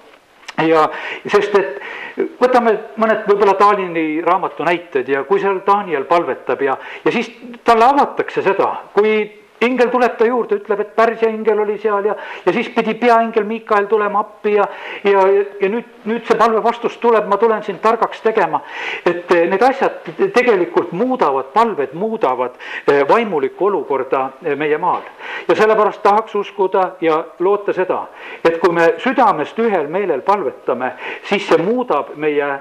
ja 0.68 0.88
sest, 1.28 1.56
et 1.56 2.32
võtame 2.42 2.74
mõned 3.02 3.28
võib-olla 3.28 3.56
Talini 3.60 4.22
raamatu 4.26 4.66
näited 4.68 5.10
ja 5.10 5.24
kui 5.28 5.40
seal 5.42 5.62
Daniel 5.68 6.06
palvetab 6.10 6.62
ja, 6.62 6.78
ja 7.06 7.12
siis 7.12 7.32
talle 7.64 7.88
avatakse 7.88 8.44
seda, 8.46 8.72
kui 8.94 9.41
ingel 9.66 9.90
tuleb 9.92 10.18
ta 10.18 10.26
juurde, 10.26 10.58
ütleb, 10.62 10.80
et 10.82 10.94
Pärsia 10.96 11.30
ingel 11.30 11.60
oli 11.62 11.78
seal 11.82 12.06
ja, 12.06 12.16
ja 12.46 12.54
siis 12.54 12.70
pidi 12.74 12.96
peaingel 13.00 13.46
Miikael 13.48 13.88
tulema 13.90 14.24
appi 14.24 14.56
ja, 14.56 14.66
ja, 15.06 15.26
ja 15.62 15.70
nüüd, 15.70 15.92
nüüd 16.10 16.26
see 16.28 16.38
palve 16.40 16.64
vastus 16.64 16.98
tuleb, 17.02 17.28
ma 17.30 17.38
tulen 17.42 17.64
sind 17.64 17.82
targaks 17.84 18.24
tegema. 18.26 18.62
et 19.06 19.32
eh, 19.32 19.46
need 19.50 19.62
asjad 19.66 20.02
tegelikult 20.34 20.92
muudavad, 20.98 21.52
palved 21.54 21.94
muudavad 21.94 22.58
eh, 22.88 23.04
vaimulikku 23.10 23.70
olukorda 23.70 24.24
eh, 24.44 24.58
meie 24.58 24.78
maal. 24.82 25.06
ja 25.48 25.56
sellepärast 25.56 26.02
tahaks 26.04 26.36
uskuda 26.36 26.92
ja 27.02 27.24
loota 27.40 27.74
seda, 27.74 28.06
et 28.44 28.58
kui 28.60 28.74
me 28.74 28.94
südamest 29.04 29.60
ühel 29.60 29.88
meelel 29.88 30.26
palvetame, 30.26 30.96
siis 31.30 31.48
see 31.48 31.62
muudab 31.62 32.16
meie 32.16 32.58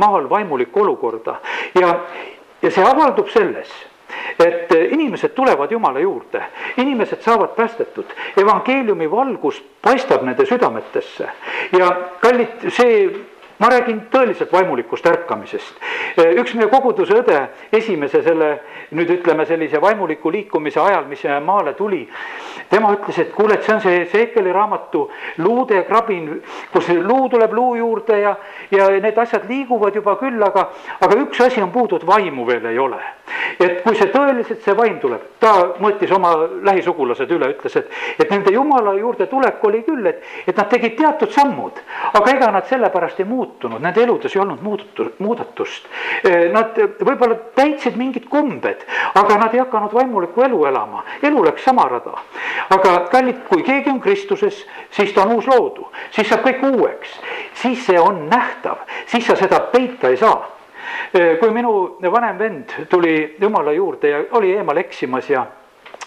maal 0.00 0.24
vaimulikku 0.30 0.80
olukorda 0.80 1.34
ja, 1.76 1.90
ja 2.62 2.70
see 2.72 2.84
avaldub 2.84 3.28
selles 3.28 3.68
inimesed 5.10 5.34
tulevad 5.34 5.72
Jumala 5.72 5.98
juurde, 5.98 6.42
inimesed 6.76 7.22
saavad 7.22 7.48
päästetud, 7.56 8.06
evangeeliumi 8.36 9.10
valgus 9.10 9.58
paistab 9.82 10.22
nende 10.22 10.46
südametesse 10.46 11.28
ja 11.78 11.90
kallid, 12.22 12.70
see 12.70 13.10
ma 13.60 13.68
räägin 13.68 14.00
tõeliselt 14.12 14.52
vaimulikust 14.52 15.06
ärkamisest. 15.06 15.74
üks 16.16 16.54
meie 16.54 16.68
koguduse 16.70 17.18
õde 17.18 17.40
esimese 17.72 18.22
selle 18.22 18.60
nüüd 18.96 19.10
ütleme 19.18 19.44
sellise 19.46 19.80
vaimuliku 19.80 20.32
liikumise 20.32 20.80
ajal, 20.80 21.04
mis 21.04 21.22
maale 21.44 21.74
tuli. 21.74 22.08
tema 22.70 22.92
ütles, 22.94 23.18
et 23.18 23.32
kuule, 23.34 23.54
et 23.54 23.64
see 23.64 23.74
on 23.74 23.80
see 23.80 24.04
Seekeli 24.06 24.52
raamatu 24.52 25.10
luude 25.38 25.82
krabin, 25.84 26.42
kus 26.72 26.88
luu 26.88 27.28
tuleb 27.28 27.52
luu 27.52 27.74
juurde 27.74 28.20
ja, 28.20 28.36
ja 28.70 28.88
need 29.00 29.18
asjad 29.18 29.48
liiguvad 29.48 29.94
juba 29.94 30.16
küll, 30.16 30.42
aga, 30.42 30.68
aga 31.00 31.18
üks 31.20 31.40
asi 31.40 31.62
on 31.62 31.70
puudu, 31.70 31.96
et 31.96 32.06
vaimu 32.06 32.46
veel 32.46 32.70
ei 32.70 32.78
ole. 32.78 33.02
Et 33.60 33.82
kui 33.84 33.96
see 33.96 34.10
tõeliselt 34.12 34.62
see 34.64 34.74
vaim 34.76 34.98
tuleb, 35.02 35.22
ta 35.42 35.52
mõõtis 35.80 36.12
oma 36.14 36.32
lähisugulased 36.66 37.30
üle, 37.34 37.50
ütles, 37.54 37.76
et, 37.80 37.90
et 38.18 38.30
nende 38.32 38.52
jumala 38.54 38.94
juurde 38.98 39.26
tulek 39.30 39.64
oli 39.68 39.82
küll, 39.86 40.06
et, 40.10 40.22
et 40.46 40.56
nad 40.56 40.68
tegid 40.70 40.96
teatud 40.98 41.32
sammud, 41.34 41.80
aga 42.12 42.34
ega 42.34 42.50
nad 42.54 42.68
sellepärast 42.70 43.20
ei 43.20 43.28
muutunud, 43.28 43.80
nende 43.82 44.02
eludes 44.04 44.34
ei 44.36 44.42
olnud 44.42 44.62
muudatus, 44.64 45.12
muudatust. 45.18 45.88
Nad 46.54 46.78
võib-olla 47.00 47.36
täitsid 47.56 47.98
mingid 48.00 48.28
kombed, 48.30 48.84
aga 49.18 49.38
nad 49.40 49.54
ei 49.54 49.62
hakanud 49.62 49.94
vaimulikku 49.96 50.44
elu 50.46 50.64
elama, 50.70 51.04
elu 51.22 51.44
läks 51.48 51.64
sama 51.64 51.88
rada. 51.90 52.16
aga 52.70 52.92
kallid, 53.10 53.44
kui 53.48 53.62
keegi 53.66 53.90
on 53.90 54.00
Kristuses, 54.00 54.64
siis 54.90 55.12
ta 55.12 55.24
on 55.24 55.36
uus 55.36 55.48
loodu, 55.50 55.88
siis 56.14 56.28
saab 56.28 56.44
kõik 56.46 56.62
uueks, 56.70 57.18
siis 57.62 57.84
see 57.86 57.98
on 58.00 58.26
nähtav, 58.30 58.84
siis 59.06 59.26
sa 59.26 59.36
seda 59.36 59.60
peita 59.72 60.08
ei 60.08 60.16
saa 60.20 60.59
kui 61.40 61.50
minu 61.54 61.96
vanem 62.12 62.38
vend 62.38 62.76
tuli 62.88 63.36
jumala 63.40 63.72
juurde 63.72 64.08
ja 64.08 64.24
oli 64.38 64.52
eemal 64.56 64.76
eksimas 64.76 65.30
ja 65.30 65.46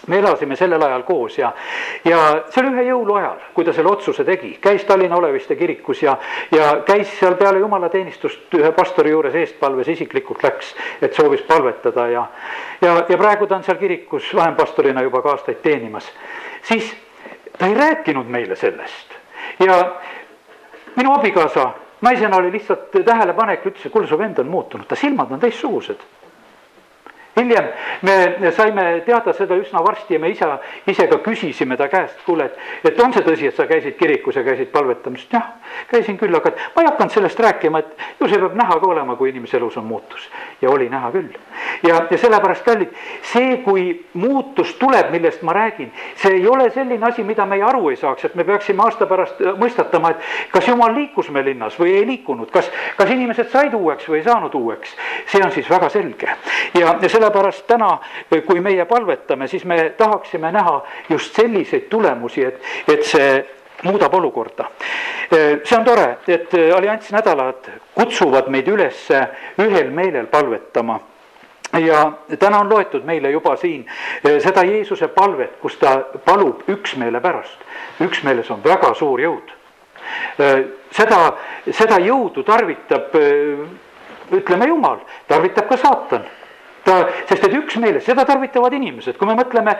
me 0.06 0.18
elasime 0.18 0.56
sellel 0.56 0.82
ajal 0.82 1.02
koos 1.02 1.38
ja, 1.38 1.52
ja 2.04 2.18
see 2.52 2.62
oli 2.62 2.72
ühe 2.74 2.84
jõuluajal, 2.88 3.38
kui 3.54 3.64
ta 3.64 3.72
selle 3.72 3.90
otsuse 3.92 4.24
tegi, 4.26 4.54
käis 4.62 4.84
Tallinna 4.88 5.16
Oleviste 5.16 5.56
kirikus 5.56 6.02
ja, 6.02 6.16
ja 6.52 6.70
käis 6.86 7.12
seal 7.18 7.38
peale 7.40 7.62
jumalateenistust 7.62 8.58
ühe 8.58 8.72
pastori 8.76 9.14
juures 9.14 9.36
eestpalves, 9.40 9.88
isiklikult 9.94 10.44
läks, 10.44 10.74
et 11.02 11.16
soovis 11.16 11.44
palvetada 11.48 12.08
ja, 12.12 12.26
ja, 12.82 12.96
ja 13.08 13.18
praegu 13.20 13.48
ta 13.48 13.58
on 13.60 13.64
seal 13.64 13.80
kirikus 13.80 14.28
vahempastorina 14.36 15.04
juba 15.06 15.22
ka 15.22 15.36
aastaid 15.36 15.62
teenimas. 15.64 16.10
siis 16.62 16.92
ta 17.58 17.66
ei 17.66 17.74
rääkinud 17.74 18.28
meile 18.28 18.56
sellest 18.56 19.16
ja 19.64 19.78
minu 20.96 21.14
abikaasa 21.14 21.70
naisena 22.04 22.36
oli 22.36 22.52
lihtsalt 22.52 22.92
tähelepanek, 23.04 23.64
ütles, 23.66 23.86
et 23.86 23.92
kuule, 23.92 24.08
su 24.10 24.18
vend 24.20 24.38
on 24.42 24.52
muutunud, 24.52 24.86
ta 24.88 24.98
silmad 24.98 25.32
on 25.32 25.42
teistsugused 25.42 26.04
hiljem 27.36 27.64
me 28.02 28.52
saime 28.52 29.02
teada 29.06 29.32
seda 29.32 29.56
üsna 29.58 29.82
varsti 29.84 30.14
ja 30.14 30.20
me 30.20 30.30
isa, 30.30 30.58
ise 30.86 31.06
ka 31.10 31.18
küsisime 31.24 31.76
ta 31.76 31.88
käest, 31.88 32.20
kuule, 32.26 32.46
et, 32.46 32.58
et 32.90 33.00
on 33.00 33.12
see 33.14 33.24
tõsi, 33.26 33.48
et 33.48 33.56
sa 33.56 33.66
käisid 33.70 33.96
kirikus 33.98 34.38
ja 34.38 34.44
käisid 34.46 34.70
palvetamas, 34.74 35.26
jah, 35.32 35.54
käisin 35.90 36.18
küll, 36.20 36.34
aga 36.36 36.52
ma 36.74 36.84
ei 36.84 36.90
hakanud 36.90 37.14
sellest 37.14 37.40
rääkima, 37.40 37.82
et 37.82 38.20
ju 38.20 38.28
see 38.30 38.40
peab 38.42 38.56
näha 38.58 38.78
ka 38.80 38.90
olema, 38.90 39.16
kui 39.18 39.32
inimese 39.32 39.58
elus 39.58 39.76
on 39.80 39.88
muutus. 39.88 40.28
ja 40.62 40.70
oli 40.70 40.88
näha 40.88 41.10
küll. 41.12 41.32
ja, 41.82 42.06
ja 42.10 42.18
sellepärast, 42.18 42.64
kallid, 42.64 42.94
see, 43.32 43.56
kui 43.64 43.86
muutus 44.14 44.74
tuleb, 44.78 45.10
millest 45.12 45.42
ma 45.42 45.52
räägin, 45.52 45.92
see 46.16 46.38
ei 46.38 46.46
ole 46.48 46.70
selline 46.70 47.06
asi, 47.06 47.24
mida 47.24 47.46
meie 47.46 47.62
aru 47.62 47.88
ei 47.90 47.96
saaks, 47.96 48.24
et 48.24 48.34
me 48.34 48.44
peaksime 48.44 48.82
aasta 48.84 49.06
pärast 49.06 49.40
mõistatama, 49.60 50.14
et 50.14 50.52
kas 50.52 50.68
jumal 50.68 50.94
liikus 50.94 51.30
me 51.30 51.44
linnas 51.44 51.78
või 51.80 51.96
ei 51.98 52.06
liikunud, 52.06 52.50
kas, 52.54 52.70
kas 52.96 53.10
inimesed 53.10 53.50
said 53.50 53.74
uueks 53.74 54.08
või 54.08 54.20
ei 54.20 54.28
saanud 54.28 54.54
uueks. 54.54 54.96
see 55.26 55.42
on 55.44 55.50
siis 55.52 55.70
väga 55.70 55.88
selge 55.88 56.28
ja, 56.74 56.96
ja 57.00 57.08
selle 57.08 57.23
sellepärast 57.24 57.66
täna, 57.66 57.98
kui 58.46 58.60
meie 58.60 58.84
palvetame, 58.84 59.48
siis 59.48 59.64
me 59.64 59.94
tahaksime 59.96 60.52
näha 60.52 60.82
just 61.08 61.34
selliseid 61.36 61.88
tulemusi, 61.90 62.44
et, 62.44 62.60
et 62.88 63.04
see 63.04 63.44
muudab 63.84 64.14
olukorda. 64.14 64.68
see 65.30 65.78
on 65.78 65.84
tore, 65.84 66.18
et 66.28 66.52
alliansnädalad 66.76 67.70
kutsuvad 67.94 68.48
meid 68.48 68.68
üles 68.68 69.08
ühel 69.58 69.90
meelel 69.90 70.26
palvetama 70.26 71.00
ja 71.80 72.12
täna 72.38 72.60
on 72.60 72.70
loetud 72.70 73.04
meile 73.04 73.30
juba 73.30 73.56
siin 73.56 73.86
seda 74.22 74.62
Jeesuse 74.64 75.08
palvet, 75.08 75.58
kus 75.60 75.76
ta 75.76 75.96
palub 76.24 76.62
üksmeele 76.68 77.20
pärast. 77.20 77.58
üksmeeles 78.00 78.50
on 78.50 78.64
väga 78.64 78.94
suur 78.94 79.20
jõud. 79.20 79.50
seda, 80.90 81.36
seda 81.72 81.98
jõudu 81.98 82.42
tarvitab, 82.44 83.14
ütleme 84.32 84.66
Jumal, 84.68 84.98
tarvitab 85.28 85.68
ka 85.68 85.76
saatan 85.76 86.24
ta, 86.84 86.98
sest 87.28 87.48
et 87.48 87.56
üksmeeles, 87.58 88.04
seda 88.06 88.26
tarvitavad 88.28 88.74
inimesed, 88.76 89.16
kui 89.18 89.28
me 89.28 89.36
mõtleme 89.38 89.76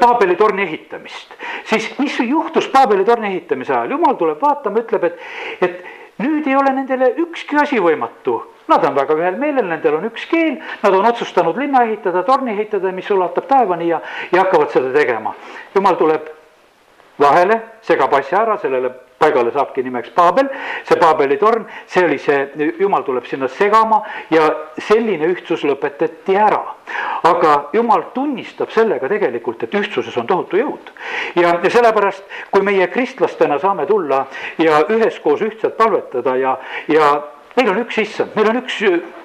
Paabeli 0.00 0.36
torni 0.36 0.66
ehitamist, 0.66 1.34
siis 1.68 1.88
mis 1.98 2.18
juhtus 2.26 2.68
Paabeli 2.72 3.06
torni 3.08 3.32
ehitamise 3.32 3.74
ajal, 3.74 3.96
jumal 3.96 4.18
tuleb 4.20 4.40
vaatama, 4.42 4.84
ütleb, 4.84 5.08
et, 5.08 5.20
et 5.64 6.22
nüüd 6.22 6.46
ei 6.46 6.56
ole 6.56 6.74
nendele 6.76 7.12
ükski 7.24 7.58
asi 7.60 7.80
võimatu. 7.82 8.40
Nad 8.70 8.84
on 8.86 8.94
väga 8.94 9.16
ühel 9.18 9.38
meelel, 9.40 9.66
nendel 9.68 9.96
on 9.98 10.06
üks 10.06 10.28
keel, 10.30 10.60
nad 10.84 10.94
on 10.94 11.08
otsustanud 11.08 11.56
linna 11.58 11.82
ehitada, 11.88 12.22
torni 12.26 12.54
ehitada, 12.54 12.92
mis 12.94 13.08
ulatab 13.10 13.48
taevani 13.50 13.88
ja, 13.88 13.98
ja 14.32 14.44
hakkavad 14.44 14.70
seda 14.72 14.92
tegema. 14.94 15.34
jumal 15.74 15.98
tuleb 15.98 16.28
vahele, 17.20 17.58
segab 17.82 18.14
asja 18.14 18.44
ära, 18.44 18.56
sellele 18.62 18.92
paigale 19.22 19.52
saabki 19.54 19.84
nimeks 19.86 20.10
Paabel, 20.16 20.50
see 20.88 20.98
Paabeli 21.00 21.38
torn, 21.40 21.66
see 21.86 22.04
oli 22.06 22.18
see, 22.22 22.72
jumal 22.80 23.06
tuleb 23.06 23.26
sinna 23.30 23.48
segama 23.52 24.02
ja 24.34 24.48
selline 24.78 25.30
ühtsus 25.32 25.64
lõpetati 25.68 26.36
ära. 26.38 26.62
aga 27.22 27.52
jumal 27.72 28.08
tunnistab 28.14 28.72
sellega 28.74 29.08
tegelikult, 29.08 29.62
et 29.62 29.74
ühtsuses 29.78 30.16
on 30.18 30.26
tohutu 30.26 30.58
jõud. 30.58 30.90
ja, 31.36 31.58
ja 31.62 31.70
sellepärast, 31.70 32.24
kui 32.50 32.62
meie 32.62 32.88
kristlastena 32.88 33.58
saame 33.62 33.86
tulla 33.86 34.26
ja 34.58 34.82
üheskoos 34.88 35.42
ühtselt 35.42 35.76
palvetada 35.76 36.36
ja, 36.36 36.58
ja 36.88 37.12
meil 37.56 37.70
on 37.70 37.82
üks 37.84 37.98
issand, 38.02 38.34
meil 38.36 38.50
on 38.50 38.62
üks 38.62 38.80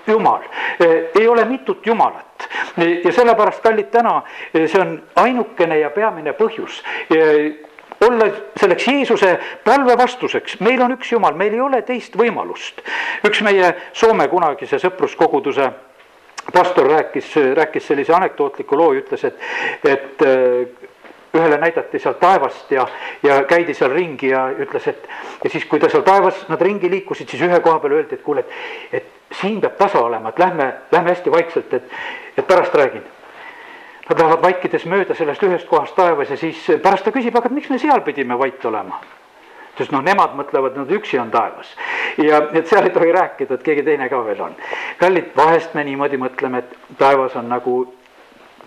jumal, 0.08 0.44
ei 0.80 1.28
ole 1.28 1.46
mitut 1.46 1.86
jumalat 1.86 2.48
ja 2.78 3.12
sellepärast, 3.12 3.64
kallid, 3.64 3.90
täna 3.92 4.22
see 4.54 4.82
on 4.82 4.98
ainukene 5.16 5.80
ja 5.82 5.90
peamine 5.96 6.36
põhjus 6.38 6.82
olla 8.06 8.28
selleks 8.60 8.88
Jeesuse 8.88 9.40
palve 9.66 9.98
vastuseks, 9.98 10.60
meil 10.60 10.82
on 10.82 10.94
üks 10.98 11.12
Jumal, 11.12 11.36
meil 11.40 11.54
ei 11.54 11.62
ole 11.62 11.82
teist 11.82 12.18
võimalust. 12.18 12.82
üks 13.28 13.42
meie 13.42 13.74
Soome 13.94 14.28
kunagise 14.28 14.80
sõpruskoguduse 14.80 15.72
pastor 16.54 16.88
rääkis, 16.88 17.34
rääkis 17.54 17.88
sellise 17.88 18.14
anekdootliku 18.14 18.78
loo, 18.78 18.94
ütles, 18.96 19.24
et, 19.28 19.42
et 19.84 20.24
ühele 21.38 21.58
näidati 21.58 22.00
sealt 22.00 22.20
taevast 22.20 22.72
ja, 22.72 22.88
ja 23.24 23.42
käidi 23.44 23.74
seal 23.74 23.92
ringi 23.92 24.32
ja 24.32 24.48
ütles, 24.60 24.88
et 24.88 25.10
ja 25.44 25.50
siis, 25.50 25.66
kui 25.66 25.80
ta 25.80 25.90
seal 25.92 26.06
taevas, 26.08 26.46
nad 26.52 26.62
ringi 26.62 26.90
liikusid, 26.92 27.30
siis 27.30 27.44
ühe 27.50 27.60
koha 27.64 27.82
peal 27.84 27.98
öeldi, 28.00 28.18
et 28.18 28.24
kuule, 28.26 28.46
et, 28.46 29.02
et 29.02 29.36
siin 29.42 29.60
peab 29.62 29.78
tasa 29.80 30.02
olema, 30.06 30.32
et 30.32 30.40
lähme, 30.40 30.72
lähme 30.92 31.14
hästi 31.14 31.32
vaikselt, 31.32 31.74
et, 31.74 31.96
et 32.38 32.48
pärast 32.48 32.76
räägin. 32.76 33.06
Nad 34.08 34.20
lähevad 34.20 34.44
vaikides 34.44 34.86
mööda 34.88 35.16
sellest 35.16 35.44
ühest 35.44 35.68
kohast 35.68 35.96
taevas 35.96 36.30
ja 36.32 36.38
siis 36.40 36.64
pärast 36.84 37.04
ta 37.04 37.12
küsib, 37.12 37.36
aga 37.36 37.52
miks 37.52 37.70
me 37.70 37.80
seal 37.82 38.02
pidime 38.06 38.38
vait 38.40 38.66
olema 38.66 39.02
sest 39.78 39.94
noh, 39.94 40.02
nemad 40.02 40.34
mõtlevad, 40.38 40.74
nad 40.78 40.90
üksi 40.90 41.20
on 41.22 41.30
taevas. 41.32 41.70
ja 42.18 42.42
et 42.54 42.68
seal 42.68 42.88
ei 42.88 42.94
tohi 42.96 43.12
rääkida, 43.14 43.54
et 43.54 43.64
keegi 43.64 43.84
teine 43.86 44.10
ka 44.10 44.24
veel 44.26 44.42
on. 44.42 44.56
kallid, 44.98 45.30
vahest 45.36 45.76
me 45.78 45.84
niimoodi 45.86 46.18
mõtleme, 46.18 46.64
et 46.64 46.98
taevas 46.98 47.36
on 47.36 47.50
nagu 47.50 47.78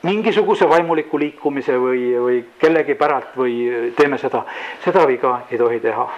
mingisuguse 0.02 0.68
vaimuliku 0.68 1.18
liikumise 1.18 1.76
või, 1.78 2.04
või 2.26 2.40
kellegi 2.61 2.94
päralt 2.94 3.37
või 3.37 3.92
teeme 3.97 4.18
seda, 4.18 4.44
seda 4.85 5.06
viga 5.09 5.40
ei 5.50 5.59
tohi 5.59 5.80
teha. 5.80 6.09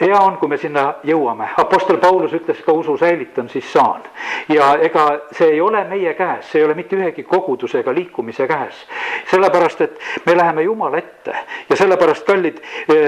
Hea 0.00 0.20
on, 0.20 0.36
kui 0.38 0.48
me 0.48 0.58
sinna 0.58 0.84
jõuame, 1.06 1.48
Apostel 1.58 1.98
Paulus 2.02 2.34
ütles 2.36 2.60
ka 2.64 2.72
usu 2.72 2.96
säilitan, 2.98 3.48
siis 3.48 3.72
saan. 3.72 4.02
ja 4.48 4.74
ega 4.82 5.06
see 5.32 5.50
ei 5.56 5.60
ole 5.60 5.84
meie 5.88 6.14
käes, 6.14 6.50
see 6.50 6.62
ei 6.62 6.66
ole 6.66 6.74
mitte 6.78 6.96
ühegi 6.96 7.24
koguduse 7.26 7.80
ega 7.80 7.94
liikumise 7.94 8.46
käes. 8.46 8.86
sellepärast, 9.30 9.80
et 9.80 9.98
me 10.26 10.36
läheme 10.36 10.62
Jumala 10.62 10.98
ette 10.98 11.34
ja 11.70 11.76
sellepärast, 11.76 12.26
kallid, 12.26 12.62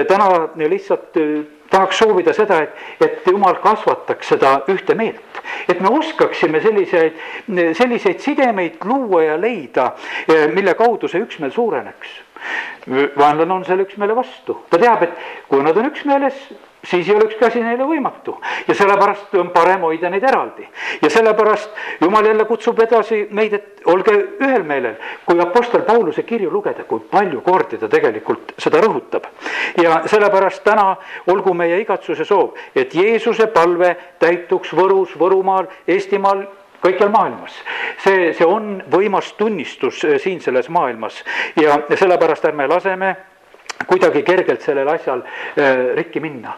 täna 0.07 0.29
lihtsalt 0.55 1.17
tahaks 1.71 2.01
soovida 2.03 2.33
seda, 2.35 2.61
et, 2.65 2.81
et 2.99 3.27
jumal 3.31 3.55
kasvataks 3.63 4.33
seda 4.33 4.57
ühte 4.71 4.95
meelt, 4.99 5.39
et 5.71 5.79
me 5.79 5.91
oskaksime 5.95 6.59
selliseid, 6.61 7.15
selliseid 7.77 8.19
sidemeid 8.19 8.81
luua 8.83 9.23
ja 9.23 9.37
leida, 9.39 9.93
mille 10.53 10.75
kaudu 10.79 11.07
see 11.07 11.23
üksmeel 11.23 11.55
suureneks. 11.55 12.19
vaenlane 13.17 13.53
on 13.53 13.63
selle 13.65 13.85
üksmeele 13.85 14.15
vastu, 14.17 14.57
ta 14.69 14.79
teab, 14.81 15.03
et 15.05 15.17
kui 15.47 15.61
nad 15.63 15.77
on 15.77 15.87
üksmeeles, 15.91 16.39
siis 16.83 17.09
ei 17.09 17.15
ole 17.15 17.25
ükski 17.29 17.45
asi 17.45 17.61
neile 17.63 17.85
võimatu 17.85 18.35
ja 18.67 18.75
sellepärast 18.75 19.35
on 19.39 19.49
parem 19.53 19.83
hoida 19.85 20.09
neid 20.09 20.23
eraldi. 20.23 20.67
ja 21.01 21.09
sellepärast 21.09 21.69
jumal 22.01 22.25
jälle 22.25 22.45
kutsub 22.45 22.79
edasi 22.79 23.27
meid, 23.31 23.53
et 23.53 23.81
olge 23.85 24.13
ühel 24.41 24.63
meelel. 24.63 24.95
kui 25.25 25.39
Apostel 25.39 25.81
Pauluse 25.81 26.23
kirju 26.23 26.51
lugeda, 26.51 26.83
kui 26.83 26.99
palju 26.99 27.41
kordi 27.41 27.77
ta 27.77 27.89
tegelikult 27.89 28.53
seda 28.57 28.81
rõhutab. 28.81 29.27
ja 29.83 30.01
sellepärast 30.05 30.63
täna 30.63 30.95
olgu 31.27 31.53
meie 31.53 31.79
igatsuse 31.81 32.25
soov, 32.25 32.57
et 32.75 32.95
Jeesuse 32.95 33.47
palve 33.47 33.95
täituks 34.19 34.73
Võrus, 34.73 35.15
Võrumaal, 35.19 35.67
Eestimaal 35.87 36.47
kõikjal 36.81 37.11
maailmas. 37.13 37.53
see, 38.03 38.33
see 38.33 38.45
on 38.45 38.81
võimas 38.89 39.33
tunnistus 39.37 40.03
äh, 40.05 40.17
siin 40.17 40.41
selles 40.41 40.69
maailmas 40.69 41.23
ja 41.55 41.81
sellepärast 41.93 42.45
ärme 42.45 42.67
laseme 42.67 43.15
kuidagi 43.87 44.23
kergelt 44.23 44.61
sellel 44.61 44.89
asjal 44.89 45.21
äh, 45.21 45.95
rikki 45.95 46.19
minna 46.19 46.57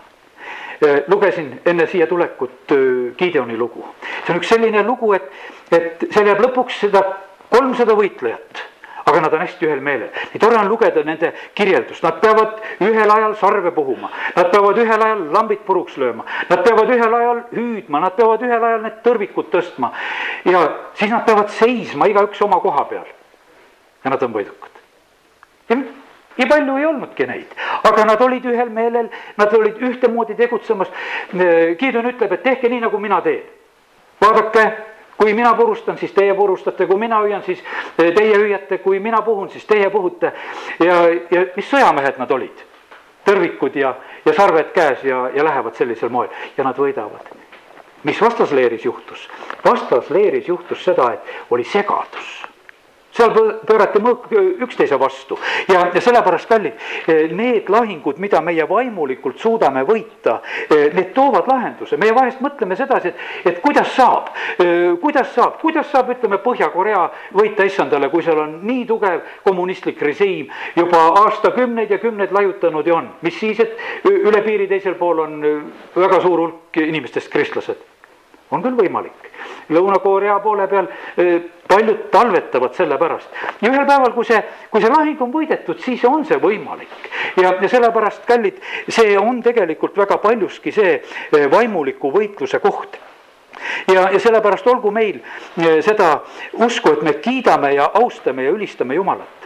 lugesin 1.08 1.54
enne 1.66 1.88
siia 1.88 2.08
tulekut 2.08 2.72
äh, 2.76 3.16
Gideoni 3.18 3.58
lugu. 3.58 3.86
see 4.26 4.34
on 4.34 4.42
üks 4.42 4.54
selline 4.54 4.84
lugu, 4.84 5.14
et, 5.14 5.32
et 5.72 6.06
seal 6.12 6.30
jääb 6.32 6.44
lõpuks 6.48 6.84
seda 6.86 7.04
kolmsada 7.50 7.96
võitlejat 7.98 8.64
aga 9.06 9.22
nad 9.22 9.34
on 9.34 9.42
hästi 9.44 9.68
ühel 9.68 9.82
meelel. 9.84 10.10
nii 10.34 10.40
tore 10.40 10.58
on 10.58 10.70
lugeda 10.72 11.04
nende 11.04 11.34
kirjeldust, 11.56 12.04
nad 12.04 12.20
peavad 12.22 12.60
ühel 12.82 13.12
ajal 13.16 13.36
sarve 13.40 13.72
puhuma, 13.76 14.10
nad 14.36 14.52
peavad 14.52 14.80
ühel 14.80 15.06
ajal 15.08 15.26
lambid 15.34 15.66
puruks 15.68 15.98
lööma, 16.00 16.26
nad 16.50 16.64
peavad 16.64 16.94
ühel 16.96 17.18
ajal 17.20 17.42
hüüdma, 17.52 18.00
nad 18.00 18.16
peavad 18.16 18.46
ühel 18.48 18.68
ajal 18.70 18.86
need 18.86 19.02
tõrvikud 19.04 19.52
tõstma 19.52 19.92
ja 20.48 20.64
siis 21.00 21.12
nad 21.12 21.26
peavad 21.28 21.52
seisma 21.52 22.08
igaüks 22.12 22.42
oma 22.48 22.62
koha 22.64 22.86
peal. 22.90 23.12
ja 24.04 24.16
nad 24.16 24.24
on 24.24 24.34
võidukad. 24.34 24.82
ja 25.70 25.78
nii 26.38 26.48
palju 26.50 26.78
ei 26.78 26.86
olnudki 26.86 27.28
neid, 27.30 27.52
aga 27.90 28.06
nad 28.06 28.22
olid 28.22 28.46
ühel 28.50 28.72
meelel, 28.74 29.10
nad 29.38 29.54
olid 29.54 29.82
ühtemoodi 29.82 30.36
tegutsemas. 30.38 30.90
Gideon 31.80 32.10
ütleb, 32.14 32.34
et 32.34 32.44
tehke 32.44 32.70
nii, 32.70 32.82
nagu 32.88 33.00
mina 33.00 33.22
teen. 33.22 33.44
vaadake, 34.22 34.66
kui 35.18 35.34
mina 35.34 35.54
purustan, 35.54 35.98
siis 35.98 36.12
teie 36.12 36.34
purustate, 36.34 36.86
kui 36.88 36.98
mina 37.00 37.20
hüüan, 37.22 37.44
siis 37.44 37.64
teie 37.98 38.38
hüüate, 38.38 38.78
kui 38.78 39.00
mina 39.00 39.22
puhun, 39.22 39.50
siis 39.50 39.66
teie 39.66 39.90
puhute. 39.90 40.34
ja, 40.80 40.96
ja 41.32 41.46
mis 41.56 41.70
sõjamehed 41.70 42.18
nad 42.18 42.32
olid, 42.32 42.64
tõrvikud 43.26 43.76
ja, 43.76 43.96
ja 44.26 44.34
sarved 44.34 44.72
käes 44.74 45.04
ja, 45.04 45.28
ja 45.36 45.44
lähevad 45.44 45.76
sellisel 45.76 46.10
moel 46.10 46.30
ja 46.58 46.64
nad 46.64 46.78
võidavad. 46.78 47.36
mis 48.04 48.22
vastasleeris 48.22 48.86
juhtus? 48.86 49.30
vastasleeris 49.66 50.48
juhtus 50.48 50.84
seda, 50.84 51.14
et 51.14 51.52
oli 51.52 51.64
segadus 51.64 52.53
seal 53.14 53.34
pöörati 53.68 54.02
mõõk 54.02 54.28
üksteise 54.66 54.98
vastu. 55.00 55.38
Ja, 55.70 55.86
ja 55.94 56.02
sellepärast, 56.02 56.48
kallid, 56.50 56.80
eh, 57.08 57.30
need 57.32 57.70
lahingud, 57.70 58.18
mida 58.18 58.42
meie 58.42 58.66
vaimulikult 58.70 59.40
suudame 59.40 59.84
võita, 59.86 60.40
eh, 60.70 60.90
need 60.94 61.14
toovad 61.14 61.48
lahenduse, 61.48 61.98
meie 61.98 62.16
vahest 62.16 62.42
mõtleme 62.42 62.78
sedasi, 62.78 63.14
et, 63.14 63.16
et 63.46 63.62
kuidas 63.62 63.94
saab, 63.96 64.34
eh, 64.58 64.98
kuidas 65.02 65.34
saab, 65.34 65.60
kuidas 65.62 65.90
saab, 65.92 66.10
ütleme, 66.10 66.42
Põhja-Korea 66.44 67.10
võita 67.34 67.66
issandale, 67.66 68.10
kui 68.10 68.24
seal 68.24 68.40
on 68.40 68.60
nii 68.66 68.86
tugev 68.90 69.22
kommunistlik 69.46 70.02
režiim 70.02 70.50
juba 70.76 71.06
aastakümneid 71.24 71.92
ja 71.92 72.02
kümneid 72.02 72.32
laiutanud 72.32 72.88
ja 72.88 72.96
on, 72.96 73.10
mis 73.22 73.40
siis, 73.40 73.60
et 73.60 73.78
üle 74.10 74.42
piiri 74.44 74.68
teisel 74.68 74.98
pool 75.00 75.24
on 75.24 75.42
väga 75.96 76.22
suur 76.22 76.40
hulk 76.40 76.84
inimestest 76.84 77.32
kristlased 77.32 77.93
on 78.54 78.64
küll 78.64 78.78
võimalik. 78.78 79.30
Lõuna-Korea 79.74 80.38
poole 80.44 80.68
peal 80.72 80.90
paljud 81.68 82.08
talvetavad 82.12 82.76
selle 82.78 82.98
pärast 83.00 83.30
ja 83.62 83.72
ühel 83.72 83.86
päeval, 83.88 84.14
kui 84.16 84.28
see, 84.28 84.40
kui 84.72 84.84
see 84.84 84.92
lahing 84.92 85.22
on 85.24 85.32
võidetud, 85.34 85.80
siis 85.84 86.04
on 86.08 86.26
see 86.28 86.40
võimalik. 86.42 86.92
ja, 87.42 87.56
ja 87.62 87.70
sellepärast, 87.70 88.26
kallid, 88.30 88.60
see 88.88 89.18
on 89.20 89.42
tegelikult 89.44 89.98
väga 89.98 90.20
paljuski 90.24 90.72
see 90.76 91.00
vaimuliku 91.52 92.12
võitluse 92.14 92.60
koht 92.64 93.00
ja, 93.88 94.10
ja 94.12 94.20
sellepärast 94.20 94.68
olgu 94.68 94.92
meil 94.92 95.22
seda 95.86 96.18
usku, 96.54 96.98
et 96.98 97.02
me 97.02 97.14
kiidame 97.24 97.74
ja 97.76 97.90
austame 98.00 98.48
ja 98.48 98.54
ülistame 98.56 99.00
Jumalat 99.00 99.43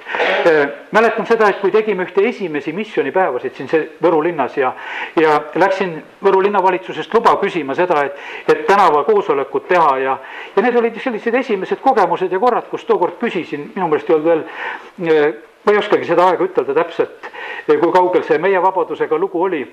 mäletan 0.91 1.26
seda, 1.28 1.50
et 1.50 1.60
kui 1.62 1.72
tegime 1.72 2.06
ühte 2.08 2.24
esimesi 2.30 2.74
missioonipäevasid 2.74 3.58
siin 3.58 3.70
see 3.72 3.84
Võru 4.04 4.22
linnas 4.24 4.56
ja, 4.58 4.72
ja 5.20 5.41
läksin 5.56 5.98
Võru 6.24 6.41
linnavalitsusest 6.46 7.13
luba 7.13 7.36
küsima 7.41 7.76
seda, 7.76 8.04
et, 8.08 8.22
et 8.48 8.63
tänavakoosolekut 8.67 9.67
teha 9.67 9.98
ja, 10.04 10.15
ja 10.56 10.63
need 10.63 10.80
olid 10.80 11.02
sellised 11.04 11.36
esimesed 11.41 11.84
kogemused 11.84 12.32
ja 12.32 12.39
korrad, 12.39 12.70
kus 12.72 12.86
tookord 12.88 13.20
küsisin, 13.20 13.72
minu 13.76 13.89
meelest 13.91 14.10
ei 14.10 14.15
olnud 14.15 14.32
veel 14.32 14.46
äh, 14.46 15.43
ma 15.67 15.74
ei 15.74 15.82
oskagi 15.82 16.08
seda 16.08 16.30
aega 16.32 16.48
ütelda 16.48 16.74
täpselt, 16.78 17.28
kui 17.67 17.91
kaugel 17.91 18.24
see 18.24 18.39
meie 18.39 18.62
vabadusega 18.63 19.20
lugu 19.20 19.43
oli. 19.43 19.65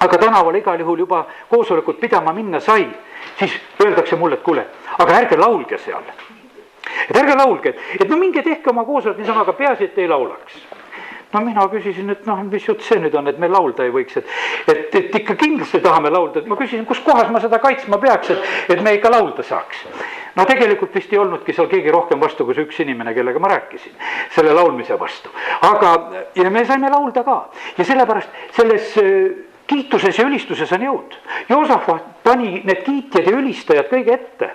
aga 0.00 0.18
tänavale 0.18 0.58
igal 0.58 0.80
juhul 0.80 0.98
juba 0.98 1.24
koosolekut 1.48 2.00
pidama 2.00 2.32
minna 2.32 2.60
sai, 2.60 2.86
siis 3.38 3.52
öeldakse 3.82 4.16
mulle, 4.16 4.36
et 4.36 4.42
kuule, 4.42 4.66
aga 4.98 5.20
ärge 5.22 5.36
laulge 5.40 5.78
seal 5.78 6.04
et 7.08 7.16
ärge 7.16 7.36
laulge, 7.36 7.76
et, 7.98 8.08
no 8.08 8.18
minge 8.20 8.42
tehke 8.42 8.70
oma 8.70 8.84
koosolek 8.84 9.20
niisama, 9.20 9.46
aga 9.46 9.56
peaasi, 9.58 9.90
et 9.90 9.98
ei 9.98 10.10
laulaks 10.10 10.60
no 11.32 11.40
mina 11.44 11.66
küsisin, 11.68 12.10
et 12.10 12.26
noh, 12.26 12.42
mis 12.48 12.64
jutt 12.64 12.84
see 12.86 13.00
nüüd 13.02 13.14
on, 13.18 13.26
et 13.28 13.38
me 13.42 13.48
laulda 13.50 13.84
ei 13.84 13.92
võiks, 13.94 14.20
et, 14.20 14.28
et, 14.70 14.94
et 15.00 15.16
ikka 15.20 15.36
kindlasti 15.38 15.82
tahame 15.84 16.10
laulda, 16.12 16.40
et 16.40 16.50
ma 16.50 16.58
küsisin, 16.58 16.86
kus 16.88 17.02
kohas 17.04 17.30
ma 17.32 17.42
seda 17.42 17.58
kaitsma 17.62 17.98
peaks, 18.02 18.30
et, 18.32 18.46
et 18.72 18.84
me 18.84 18.94
ikka 18.96 19.10
laulda 19.12 19.44
saaks. 19.46 19.82
no 20.36 20.44
tegelikult 20.48 20.94
vist 20.94 21.12
ei 21.12 21.20
olnudki 21.20 21.52
seal 21.56 21.68
keegi 21.68 21.92
rohkem 21.92 22.20
vastu 22.20 22.46
kui 22.46 22.56
see 22.56 22.66
üks 22.68 22.80
inimene, 22.84 23.14
kellega 23.16 23.42
ma 23.42 23.50
rääkisin, 23.52 23.96
selle 24.36 24.54
laulmise 24.56 24.98
vastu. 25.00 25.32
aga, 25.68 25.92
ja 26.36 26.50
me 26.50 26.64
saime 26.64 26.92
laulda 26.92 27.24
ka 27.26 27.38
ja 27.78 27.84
sellepärast 27.84 28.44
selles 28.56 28.94
kiituses 29.66 30.18
ja 30.18 30.26
ülistuses 30.28 30.70
on 30.72 30.84
jõud. 30.86 31.16
Joosafat 31.48 32.22
pani 32.22 32.60
need 32.64 32.84
kiitjad 32.86 33.26
ja 33.26 33.34
ülistajad 33.34 33.90
kõige 33.90 34.14
ette 34.14 34.52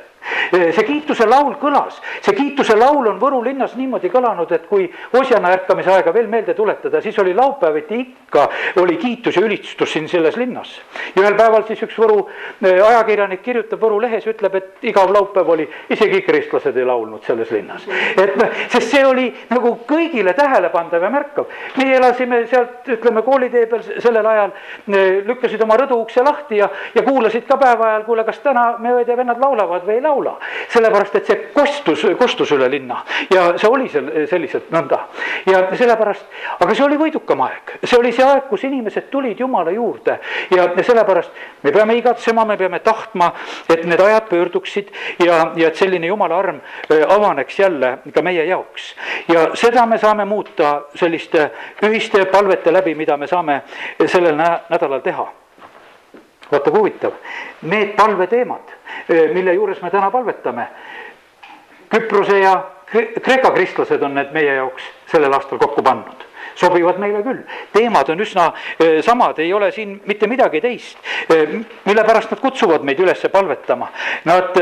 see 0.52 0.86
kiituse 0.86 1.26
laul 1.26 1.56
kõlas, 1.62 2.00
see 2.22 2.36
kiituse 2.38 2.76
laul 2.78 3.08
on 3.10 3.20
Võru 3.22 3.42
linnas 3.44 3.74
niimoodi 3.78 4.10
kõlanud, 4.12 4.52
et 4.54 4.68
kui 4.70 4.88
Osjana 5.18 5.52
ärkamise 5.56 5.92
aega 5.94 6.14
veel 6.14 6.28
meelde 6.30 6.54
tuletada, 6.58 7.02
siis 7.02 7.18
oli 7.20 7.34
laupäeviti 7.38 8.00
ikka 8.02 8.48
oli 8.82 8.98
kiitus 8.98 9.36
ja 9.36 9.44
ülistus 9.46 9.94
siin 9.94 10.08
selles 10.10 10.38
linnas. 10.38 10.82
ja 11.16 11.22
ühel 11.22 11.36
päeval 11.36 11.66
siis 11.68 11.82
üks 11.84 11.98
Võru 12.00 12.28
ajakirjanik 12.62 13.42
kirjutab 13.44 13.82
Võru 13.82 14.02
lehes, 14.02 14.28
ütleb, 14.28 14.56
et 14.56 14.86
igav 14.92 15.12
laupäev 15.14 15.50
oli, 15.50 15.68
isegi 15.90 16.22
kristlased 16.22 16.78
ei 16.78 16.86
laulnud 16.86 17.24
selles 17.26 17.52
linnas. 17.52 17.88
et 18.18 18.36
noh, 18.36 18.54
sest 18.70 18.92
see 18.92 19.06
oli 19.06 19.28
nagu 19.50 19.74
kõigile 19.88 20.34
tähelepandav 20.38 21.04
ja 21.04 21.10
märkav. 21.10 21.50
meie 21.78 21.98
elasime 21.98 22.46
sealt, 22.48 22.88
ütleme 22.88 23.22
koolitee 23.22 23.66
peal 23.66 23.84
sellel 24.00 24.26
ajal, 24.26 24.56
lükkasid 25.28 25.62
oma 25.62 25.78
rõduukse 25.82 26.24
lahti 26.24 26.62
ja, 26.62 26.70
ja 26.96 27.04
kuulasid 27.04 27.48
ka 27.48 27.58
päeva 27.58 27.90
ajal, 27.90 28.06
kuule, 28.06 28.24
kas 28.24 28.40
täna 28.40 28.76
me 28.80 28.96
õed 29.00 29.10
ja 29.10 29.18
vennad 29.18 29.42
laulavad 29.42 29.86
või 29.88 29.98
ei 29.98 30.02
laula 30.02 30.11
laula, 30.12 30.36
sellepärast 30.70 31.16
et 31.20 31.30
see 31.30 31.40
kostus, 31.56 32.04
kostus 32.20 32.52
üle 32.56 32.68
linna. 32.72 33.02
Ja 33.32 33.52
see 33.58 33.70
oli 33.70 33.90
seal 33.92 34.10
selliselt 34.30 34.72
nõnda. 34.74 35.00
ja 35.50 35.64
sellepärast, 35.78 36.26
aga 36.60 36.76
see 36.76 36.86
oli 36.86 37.00
võidukam 37.00 37.44
aeg, 37.48 37.76
see 37.84 37.98
oli 38.00 38.12
see 38.16 38.26
aeg, 38.26 38.48
kus 38.50 38.66
inimesed 38.68 39.10
tulid 39.12 39.40
Jumala 39.40 39.72
juurde. 39.72 40.20
Ja, 40.52 40.68
sellepärast 40.84 41.32
me 41.64 41.72
peame 41.72 41.96
igatsema, 42.00 42.46
me 42.46 42.58
peame 42.58 42.80
tahtma, 42.84 43.32
et 43.70 43.86
need 43.86 44.02
ajad 44.02 44.30
pöörduksid 44.30 44.92
ja, 45.26 45.42
ja 45.56 45.72
et 45.72 45.80
selline 45.80 46.08
Jumala 46.08 46.40
arm 46.40 46.62
äh, 46.62 47.06
avaneks 47.08 47.60
jälle 47.60 47.98
ka 48.14 48.22
meie 48.22 48.46
jaoks. 48.46 48.96
ja 49.28 49.50
seda 49.56 49.86
me 49.86 49.98
saame 49.98 50.26
muuta 50.26 50.82
selliste 50.96 51.50
ühiste 51.84 52.26
palvete 52.26 52.74
läbi, 52.74 52.96
mida 52.96 53.18
me 53.18 53.28
saame 53.28 53.62
sellel 54.06 54.36
nädalal 54.36 55.02
teha. 55.02 55.28
Vaata 56.52 56.72
kui 56.72 56.80
huvitav, 56.80 57.14
need 57.62 57.94
palveteemad, 57.96 58.71
mille 59.34 59.54
juures 59.54 59.82
me 59.82 59.90
täna 59.92 60.12
palvetame. 60.12 60.68
Küprose 61.92 62.40
ja 62.40 62.56
Kreeka 62.92 63.54
kristlased 63.56 64.04
on 64.04 64.16
need 64.18 64.34
meie 64.36 64.58
jaoks 64.58 64.84
sellel 65.12 65.34
aastal 65.34 65.60
kokku 65.62 65.84
pannud 65.84 66.28
sobivad 66.60 66.98
meile 67.00 67.22
küll, 67.24 67.44
teemad 67.74 68.10
on 68.12 68.22
üsna 68.22 68.50
samad, 69.06 69.40
ei 69.40 69.54
ole 69.56 69.72
siin 69.72 69.96
mitte 70.06 70.28
midagi 70.28 70.62
teist, 70.62 70.98
mille 71.86 72.04
pärast 72.08 72.34
nad 72.34 72.42
kutsuvad 72.44 72.84
meid 72.88 73.00
üles 73.00 73.24
palvetama. 73.32 73.88
Nad 74.28 74.58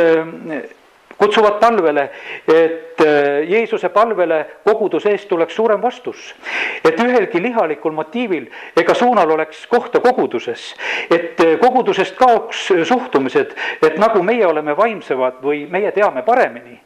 kutsuvad 1.19 1.60
palvele, 1.60 2.10
et 2.47 3.01
äh, 3.01 3.49
Jeesuse 3.49 3.89
palvele 3.89 4.45
koguduse 4.63 5.12
eest 5.12 5.27
tuleks 5.27 5.55
suurem 5.55 5.82
vastus. 5.82 6.36
et 6.84 6.99
ühelgi 6.99 7.41
lihalikul 7.41 7.91
motiivil 7.91 8.45
ega 8.77 8.93
suunal 8.93 9.29
oleks 9.29 9.67
kohta 9.67 9.99
koguduses, 9.99 10.75
et 11.12 11.39
äh, 11.39 11.58
kogudusest 11.60 12.15
kaoks 12.15 12.69
suhtumised, 12.84 13.55
et 13.84 13.97
nagu 13.97 14.23
meie 14.23 14.47
oleme 14.47 14.77
vaimsemad 14.77 15.43
või 15.43 15.65
meie 15.69 15.91
teame 15.91 16.23
paremini. 16.23 16.79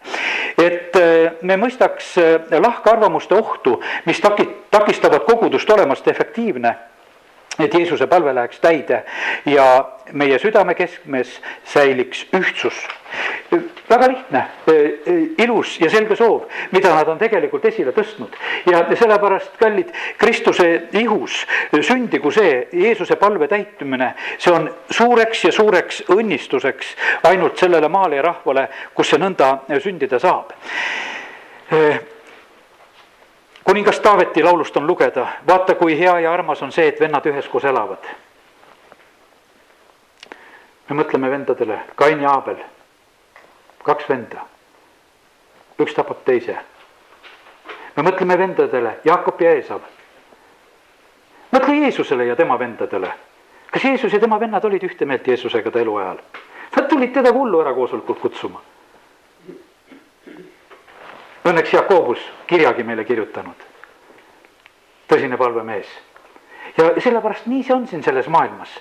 et 0.57 0.95
äh, 0.95 1.37
me 1.41 1.57
mõistaks 1.57 2.15
lahkarvamuste 2.59 3.35
ohtu, 3.35 3.81
mis 4.05 4.21
taki-, 4.21 4.49
takistavad 4.71 5.29
kogudust 5.29 5.69
olemast 5.69 6.07
efektiivne 6.07 6.75
et 7.59 7.73
Jeesuse 7.73 8.07
palve 8.07 8.33
läheks 8.35 8.59
täide 8.59 9.03
ja 9.45 9.65
meie 10.11 10.39
südame 10.39 10.73
keskmes 10.73 11.41
säiliks 11.69 12.25
ühtsus. 12.33 12.87
Väga 13.93 14.07
lihtne, 14.09 14.41
ilus 15.37 15.75
ja 15.81 15.89
selge 15.91 16.15
soov, 16.17 16.47
mida 16.73 16.93
nad 16.95 17.09
on 17.11 17.19
tegelikult 17.21 17.65
esile 17.69 17.93
tõstnud. 17.95 18.33
Ja 18.69 18.81
sellepärast, 18.89 19.57
kallid, 19.59 19.91
Kristuse 20.17 20.69
ihus 20.99 21.43
sündigu 21.81 22.31
see 22.33 22.67
Jeesuse 22.73 23.17
palve 23.21 23.47
täitumine, 23.51 24.13
see 24.37 24.53
on 24.53 24.69
suureks 24.89 25.45
ja 25.47 25.53
suureks 25.53 26.03
õnnistuseks 26.13 26.95
ainult 27.29 27.61
sellele 27.61 27.89
maale 27.91 28.19
ja 28.19 28.25
rahvale, 28.29 28.67
kus 28.95 29.13
see 29.13 29.21
nõnda 29.21 29.53
sündida 29.83 30.19
saab. 30.21 30.53
Kuningas 33.63 33.99
Taaveti 34.03 34.43
laulust 34.43 34.75
on 34.77 34.87
lugeda, 34.87 35.27
vaata, 35.47 35.77
kui 35.79 35.95
hea 35.99 36.19
ja 36.25 36.33
armas 36.33 36.61
on 36.61 36.71
see, 36.71 36.89
et 36.91 36.99
vennad 36.99 37.25
üheskoos 37.25 37.65
elavad. 37.69 38.11
me 40.89 40.99
mõtleme 40.99 41.29
vendadele, 41.31 41.79
Kain 41.95 42.21
ja 42.21 42.29
Aabel, 42.35 42.57
kaks 43.83 44.09
venda, 44.09 44.45
üks 45.79 45.93
tapab 45.93 46.23
teise. 46.25 46.57
me 47.95 48.03
mõtleme 48.03 48.37
vendadele, 48.37 48.97
Jaakop 49.05 49.41
ja 49.41 49.51
Eesav. 49.53 49.81
mõtle 51.51 51.75
Jeesusele 51.75 52.25
ja 52.25 52.35
tema 52.35 52.59
vendadele. 52.59 53.11
kas 53.71 53.83
Jeesus 53.83 54.13
ja 54.13 54.19
tema 54.19 54.39
vennad 54.39 54.65
olid 54.65 54.83
ühte 54.83 55.05
meelt 55.05 55.27
Jeesusega 55.27 55.71
ta 55.71 55.79
eluajal? 55.79 56.17
Nad 56.75 56.89
tulid 56.89 57.13
teda 57.13 57.31
hullu 57.33 57.61
ära 57.61 57.73
koosolekult 57.73 58.19
kutsuma 58.19 58.61
Õnneks 61.43 61.73
Jakobus 61.73 62.19
kirjagi 62.47 62.83
meile 62.87 63.03
kirjutanud. 63.03 63.63
tõsine 65.11 65.37
palvemees 65.37 65.89
ja 66.77 66.89
sellepärast 67.01 67.45
nii 67.49 67.63
see 67.63 67.75
on 67.75 67.85
siin 67.87 68.03
selles 68.03 68.27
maailmas. 68.31 68.71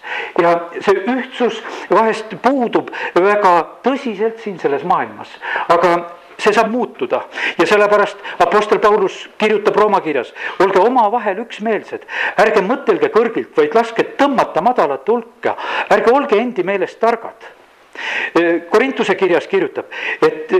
Ja 0.40 0.54
see 0.80 1.04
ühtsus 1.12 1.60
vahest 1.90 2.34
puudub 2.42 2.90
väga 3.14 3.54
tõsiselt 3.84 4.40
siin 4.44 4.58
selles 4.62 4.84
maailmas, 4.88 5.32
aga 5.72 5.92
see 6.40 6.54
saab 6.54 6.72
muutuda. 6.72 7.22
Ja 7.58 7.66
sellepärast 7.68 8.22
Apostel 8.42 8.80
Paulus 8.82 9.28
kirjutab 9.38 9.76
Rooma 9.76 10.00
kirjas, 10.00 10.32
olge 10.62 10.80
omavahel 10.80 11.44
üksmeelsed, 11.44 12.06
ärge 12.40 12.64
mõtelge 12.66 13.12
kõrgilt, 13.14 13.52
vaid 13.56 13.76
laske 13.76 14.06
tõmmata 14.18 14.64
madalat 14.64 15.08
hulka, 15.08 15.56
ärge 15.92 16.12
olge 16.12 16.40
endi 16.40 16.64
meelest 16.66 17.00
targad. 17.00 17.50
Korintuse 18.72 19.14
kirjas 19.20 19.46
kirjutab, 19.46 19.92
et 20.24 20.52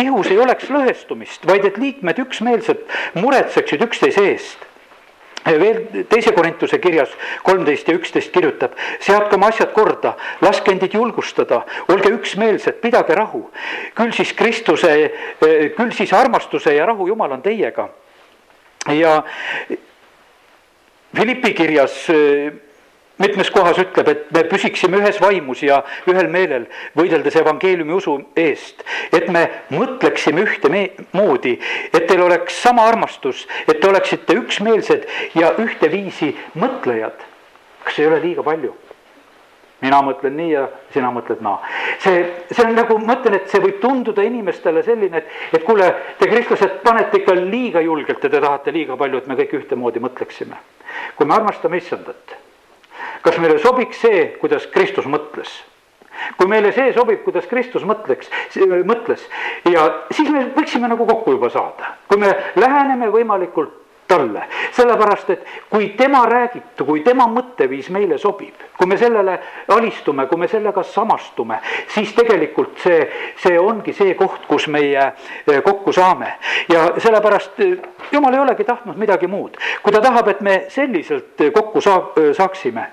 ihus 0.00 0.30
ei 0.32 0.38
oleks 0.40 0.70
lõhestumist, 0.72 1.44
vaid 1.46 1.66
et 1.68 1.76
liikmed 1.78 2.22
üksmeelselt 2.24 2.88
muretseksid 3.20 3.84
üksteise 3.84 4.24
eest 4.32 4.70
veel 5.44 6.04
teise 6.08 6.32
Korintuse 6.32 6.78
kirjas 6.80 7.12
kolmteist 7.44 7.88
ja 7.88 7.94
üksteist 7.98 8.32
kirjutab, 8.32 8.76
seadke 9.00 9.36
oma 9.36 9.50
asjad 9.52 9.72
korda, 9.76 10.14
laske 10.44 10.72
endid 10.72 10.94
julgustada, 10.96 11.62
olge 11.92 12.12
üksmeelsed, 12.16 12.80
pidage 12.82 13.14
rahu. 13.14 13.44
küll 13.94 14.12
siis 14.12 14.32
Kristuse, 14.32 15.12
küll 15.76 15.92
siis 15.92 16.12
armastuse 16.12 16.74
ja 16.74 16.86
rahu 16.86 17.08
Jumal 17.08 17.32
on 17.32 17.42
teiega. 17.42 17.88
ja 18.88 19.22
Philippi 21.14 21.54
kirjas 21.54 22.06
mitmes 23.18 23.50
kohas 23.50 23.78
ütleb, 23.78 24.08
et 24.10 24.30
me 24.34 24.42
püsiksime 24.50 24.98
ühes 24.98 25.20
vaimus 25.22 25.62
ja 25.62 25.80
ühel 26.10 26.28
meelel, 26.30 26.66
võideldes 26.98 27.36
evangeeliumi 27.38 27.94
usu 27.94 28.16
eest. 28.36 28.82
et 29.12 29.28
me 29.28 29.46
mõtleksime 29.70 30.42
ühtemoodi, 30.42 31.58
et 31.92 32.06
teil 32.08 32.22
oleks 32.22 32.60
sama 32.62 32.88
armastus, 32.90 33.46
et 33.68 33.80
te 33.80 33.88
oleksite 33.88 34.34
üksmeelsed 34.34 35.06
ja 35.34 35.54
ühteviisi 35.58 36.34
mõtlejad. 36.58 37.14
kas 37.84 37.98
ei 37.98 38.06
ole 38.06 38.20
liiga 38.20 38.42
palju? 38.42 38.74
mina 39.84 39.98
mõtlen 40.00 40.32
nii 40.36 40.50
ja 40.50 40.68
sina 40.90 41.10
mõtled 41.12 41.42
naa. 41.44 41.60
see, 42.00 42.24
see 42.50 42.64
on 42.66 42.74
nagu, 42.74 42.98
ma 42.98 43.18
ütlen, 43.18 43.34
et 43.38 43.50
see 43.50 43.60
võib 43.62 43.80
tunduda 43.82 44.22
inimestele 44.22 44.82
selline, 44.82 45.22
et, 45.22 45.58
et 45.58 45.64
kuule, 45.64 45.90
te 46.18 46.26
kristlased 46.26 46.80
panete 46.82 47.20
ikka 47.20 47.34
liiga 47.38 47.80
julgelt 47.84 48.24
ja 48.24 48.30
te 48.30 48.40
tahate 48.40 48.72
liiga 48.72 48.96
palju, 48.96 49.22
et 49.22 49.28
me 49.30 49.38
kõik 49.38 49.60
ühtemoodi 49.60 50.02
mõtleksime. 50.02 50.58
kui 51.16 51.26
me 51.26 51.34
armastame 51.34 51.78
issandat 51.78 52.43
kas 53.22 53.38
meile 53.38 53.58
sobiks 53.62 54.02
see, 54.04 54.26
kuidas 54.40 54.66
Kristus 54.72 55.06
mõtles? 55.10 55.52
kui 56.38 56.46
meile 56.48 56.70
see 56.72 56.92
sobib, 56.94 57.24
kuidas 57.24 57.46
Kristus 57.50 57.82
mõtleks, 57.86 58.28
mõtles 58.86 59.24
ja 59.70 59.86
siis 60.14 60.28
me 60.30 60.44
võiksime 60.54 60.88
nagu 60.88 61.06
kokku 61.08 61.34
juba 61.34 61.50
saada, 61.50 61.94
kui 62.08 62.20
me 62.22 62.30
läheneme 62.54 63.10
võimalikult 63.10 63.83
talle, 64.14 64.44
sellepärast 64.72 65.30
et 65.34 65.46
kui 65.70 65.88
tema 65.98 66.24
räägib, 66.28 66.84
kui 66.86 67.02
tema 67.06 67.26
mõtteviis 67.30 67.90
meile 67.94 68.18
sobib, 68.18 68.62
kui 68.78 68.88
me 68.90 68.98
sellele 69.00 69.38
alistume, 69.74 70.26
kui 70.30 70.40
me 70.40 70.48
sellega 70.50 70.82
samastume, 70.86 71.58
siis 71.94 72.14
tegelikult 72.16 72.78
see, 72.84 73.00
see 73.42 73.58
ongi 73.60 73.94
see 73.96 74.14
koht, 74.18 74.46
kus 74.50 74.68
meie 74.72 75.08
eh, 75.10 75.60
kokku 75.64 75.92
saame. 75.92 76.34
ja 76.68 76.86
sellepärast 76.98 77.60
eh, 77.60 77.76
jumal 78.12 78.34
ei 78.34 78.44
olegi 78.44 78.64
tahtnud 78.64 79.00
midagi 79.00 79.30
muud, 79.30 79.58
kui 79.82 79.92
ta 79.92 80.02
tahab, 80.04 80.30
et 80.32 80.40
me 80.40 80.64
selliselt 80.68 81.40
eh, 81.40 81.52
kokku 81.52 81.80
saa-, 81.80 82.32
saaksime 82.36 82.88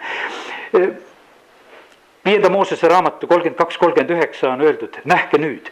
viienda 2.25 2.49
Moosese 2.49 2.87
raamatu 2.87 3.27
kolmkümmend 3.27 3.57
kaks, 3.57 3.77
kolmkümmend 3.77 4.09
üheksa 4.09 4.49
on 4.49 4.61
öeldud, 4.61 4.97
nähke 5.05 5.37
nüüd, 5.41 5.71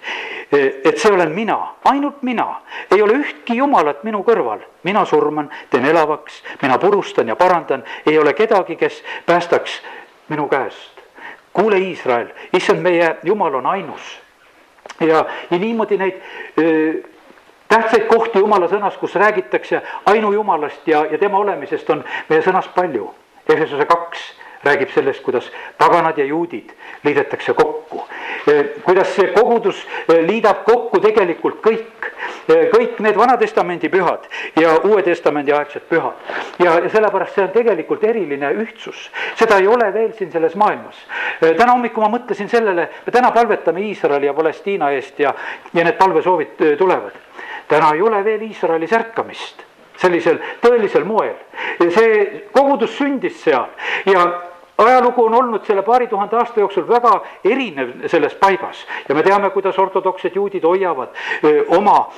et 0.52 0.98
see 0.98 1.12
olen 1.14 1.32
mina, 1.32 1.58
ainult 1.86 2.24
mina, 2.24 2.62
ei 2.92 3.02
ole 3.02 3.20
ühtki 3.22 3.60
jumalat 3.60 4.04
minu 4.04 4.24
kõrval, 4.26 4.64
mina 4.84 5.06
surman, 5.06 5.52
teen 5.70 5.86
elavaks, 5.86 6.42
mina 6.62 6.80
purustan 6.82 7.30
ja 7.30 7.36
parandan, 7.36 7.84
ei 8.06 8.18
ole 8.20 8.34
kedagi, 8.34 8.76
kes 8.76 9.04
päästaks 9.26 9.82
minu 10.30 10.48
käest. 10.48 10.98
kuule, 11.54 11.78
Iisrael, 11.78 12.28
issand, 12.54 12.82
meie 12.82 13.16
jumal 13.24 13.56
on 13.56 13.66
ainus 13.66 14.20
ja, 15.00 15.26
ja 15.52 15.58
niimoodi 15.58 15.98
neid 15.98 16.22
öö, 16.58 16.94
tähtsaid 17.68 18.06
kohti 18.08 18.40
jumala 18.40 18.68
sõnas, 18.68 18.98
kus 18.98 19.16
räägitakse 19.16 19.82
ainujumalast 20.06 20.88
ja, 20.88 21.06
ja 21.12 21.18
tema 21.18 21.38
olemisest 21.38 21.90
on 21.90 22.04
meie 22.30 22.42
sõnas 22.42 22.70
palju. 22.76 23.10
Efesuse 23.50 23.86
kaks 23.90 24.20
räägib 24.64 24.90
sellest, 24.92 25.22
kuidas 25.24 25.52
paganad 25.78 26.18
ja 26.18 26.26
juudid 26.26 26.72
liidetakse 27.04 27.54
kokku. 27.54 28.04
kuidas 28.84 29.16
see 29.16 29.28
kogudus 29.34 29.88
liidab 30.08 30.64
kokku 30.66 31.00
tegelikult 31.00 31.60
kõik, 31.64 32.10
kõik 32.74 33.00
need 33.04 33.18
Vana-testamendi 33.18 33.90
pühad 33.92 34.26
ja 34.60 34.76
Uue 34.84 35.04
Testamendi 35.04 35.54
aegsed 35.54 35.86
pühad. 35.90 36.18
ja 36.60 36.76
sellepärast 36.90 37.36
see 37.36 37.44
on 37.44 37.54
tegelikult 37.56 38.04
eriline 38.04 38.52
ühtsus, 38.64 39.10
seda 39.36 39.60
ei 39.60 39.68
ole 39.68 39.94
veel 39.94 40.12
siin 40.18 40.32
selles 40.32 40.56
maailmas. 40.56 40.98
täna 41.40 41.72
hommikul 41.72 42.04
ma 42.04 42.12
mõtlesin 42.18 42.50
sellele, 42.50 42.90
me 43.06 43.12
täna 43.12 43.32
palvetame 43.32 43.82
Iisraeli 43.82 44.26
ja 44.26 44.34
Palestiina 44.34 44.92
eest 44.92 45.20
ja, 45.20 45.34
ja 45.74 45.84
need 45.84 45.98
palvesoovid 45.98 46.78
tulevad. 46.78 47.16
täna 47.68 47.94
ei 47.96 48.02
ole 48.02 48.24
veel 48.26 48.42
Iisraelis 48.50 48.94
ärkamist 48.94 49.70
sellisel 50.00 50.40
tõelisel 50.64 51.06
moel. 51.06 51.36
see 51.80 52.46
kogudus 52.52 52.96
sündis 52.98 53.40
seal 53.44 53.68
ja 54.06 54.26
ajalugu 54.86 55.26
on 55.26 55.34
olnud 55.34 55.66
selle 55.66 55.82
paari 55.82 56.08
tuhande 56.08 56.38
aasta 56.38 56.60
jooksul 56.60 56.88
väga 56.88 57.14
erinev 57.44 58.08
selles 58.08 58.36
paigas 58.40 58.86
ja 59.10 59.16
me 59.16 59.24
teame, 59.24 59.50
kuidas 59.50 59.80
ortodoksed 59.80 60.36
juudid 60.36 60.64
hoiavad 60.64 61.16
öö, 61.44 61.64
oma 61.78 62.12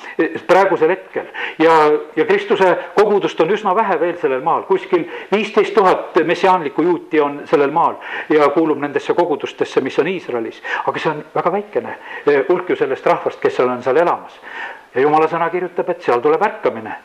praegusel 0.47 0.89
hetkel. 0.89 1.26
Ja, 1.60 1.71
ja 2.15 2.26
Kristuse 2.26 2.78
kogudust 2.95 3.39
on 3.41 3.52
üsna 3.52 3.76
vähe 3.76 4.00
veel 4.00 4.17
sellel 4.21 4.43
maal, 4.45 4.63
kuskil 4.69 5.06
viisteist 5.32 5.74
tuhat 5.74 6.19
messiaanlikku 6.26 6.82
juuti 6.82 7.21
on 7.21 7.41
sellel 7.45 7.71
maal 7.71 7.95
ja 8.30 8.50
kuulub 8.50 8.80
nendesse 8.80 9.13
kogudustesse, 9.13 9.82
mis 9.82 10.00
on 10.00 10.08
Iisraelis, 10.08 10.62
aga 10.86 11.00
see 11.00 11.12
on 11.12 11.24
väga 11.36 11.52
väikene 11.52 11.97
hulk 12.50 12.69
ju 12.69 12.76
sellest 12.76 13.06
rahvast, 13.06 13.39
kes 13.41 13.56
seal 13.56 13.69
on 13.69 13.84
seal 13.84 13.97
elamas. 13.97 14.39
ja 14.95 15.02
jumala 15.02 15.28
sõna 15.32 15.50
kirjutab, 15.50 15.89
et 15.89 16.02
seal 16.04 16.21
tuleb 16.21 16.41
ärkamine, 16.43 16.95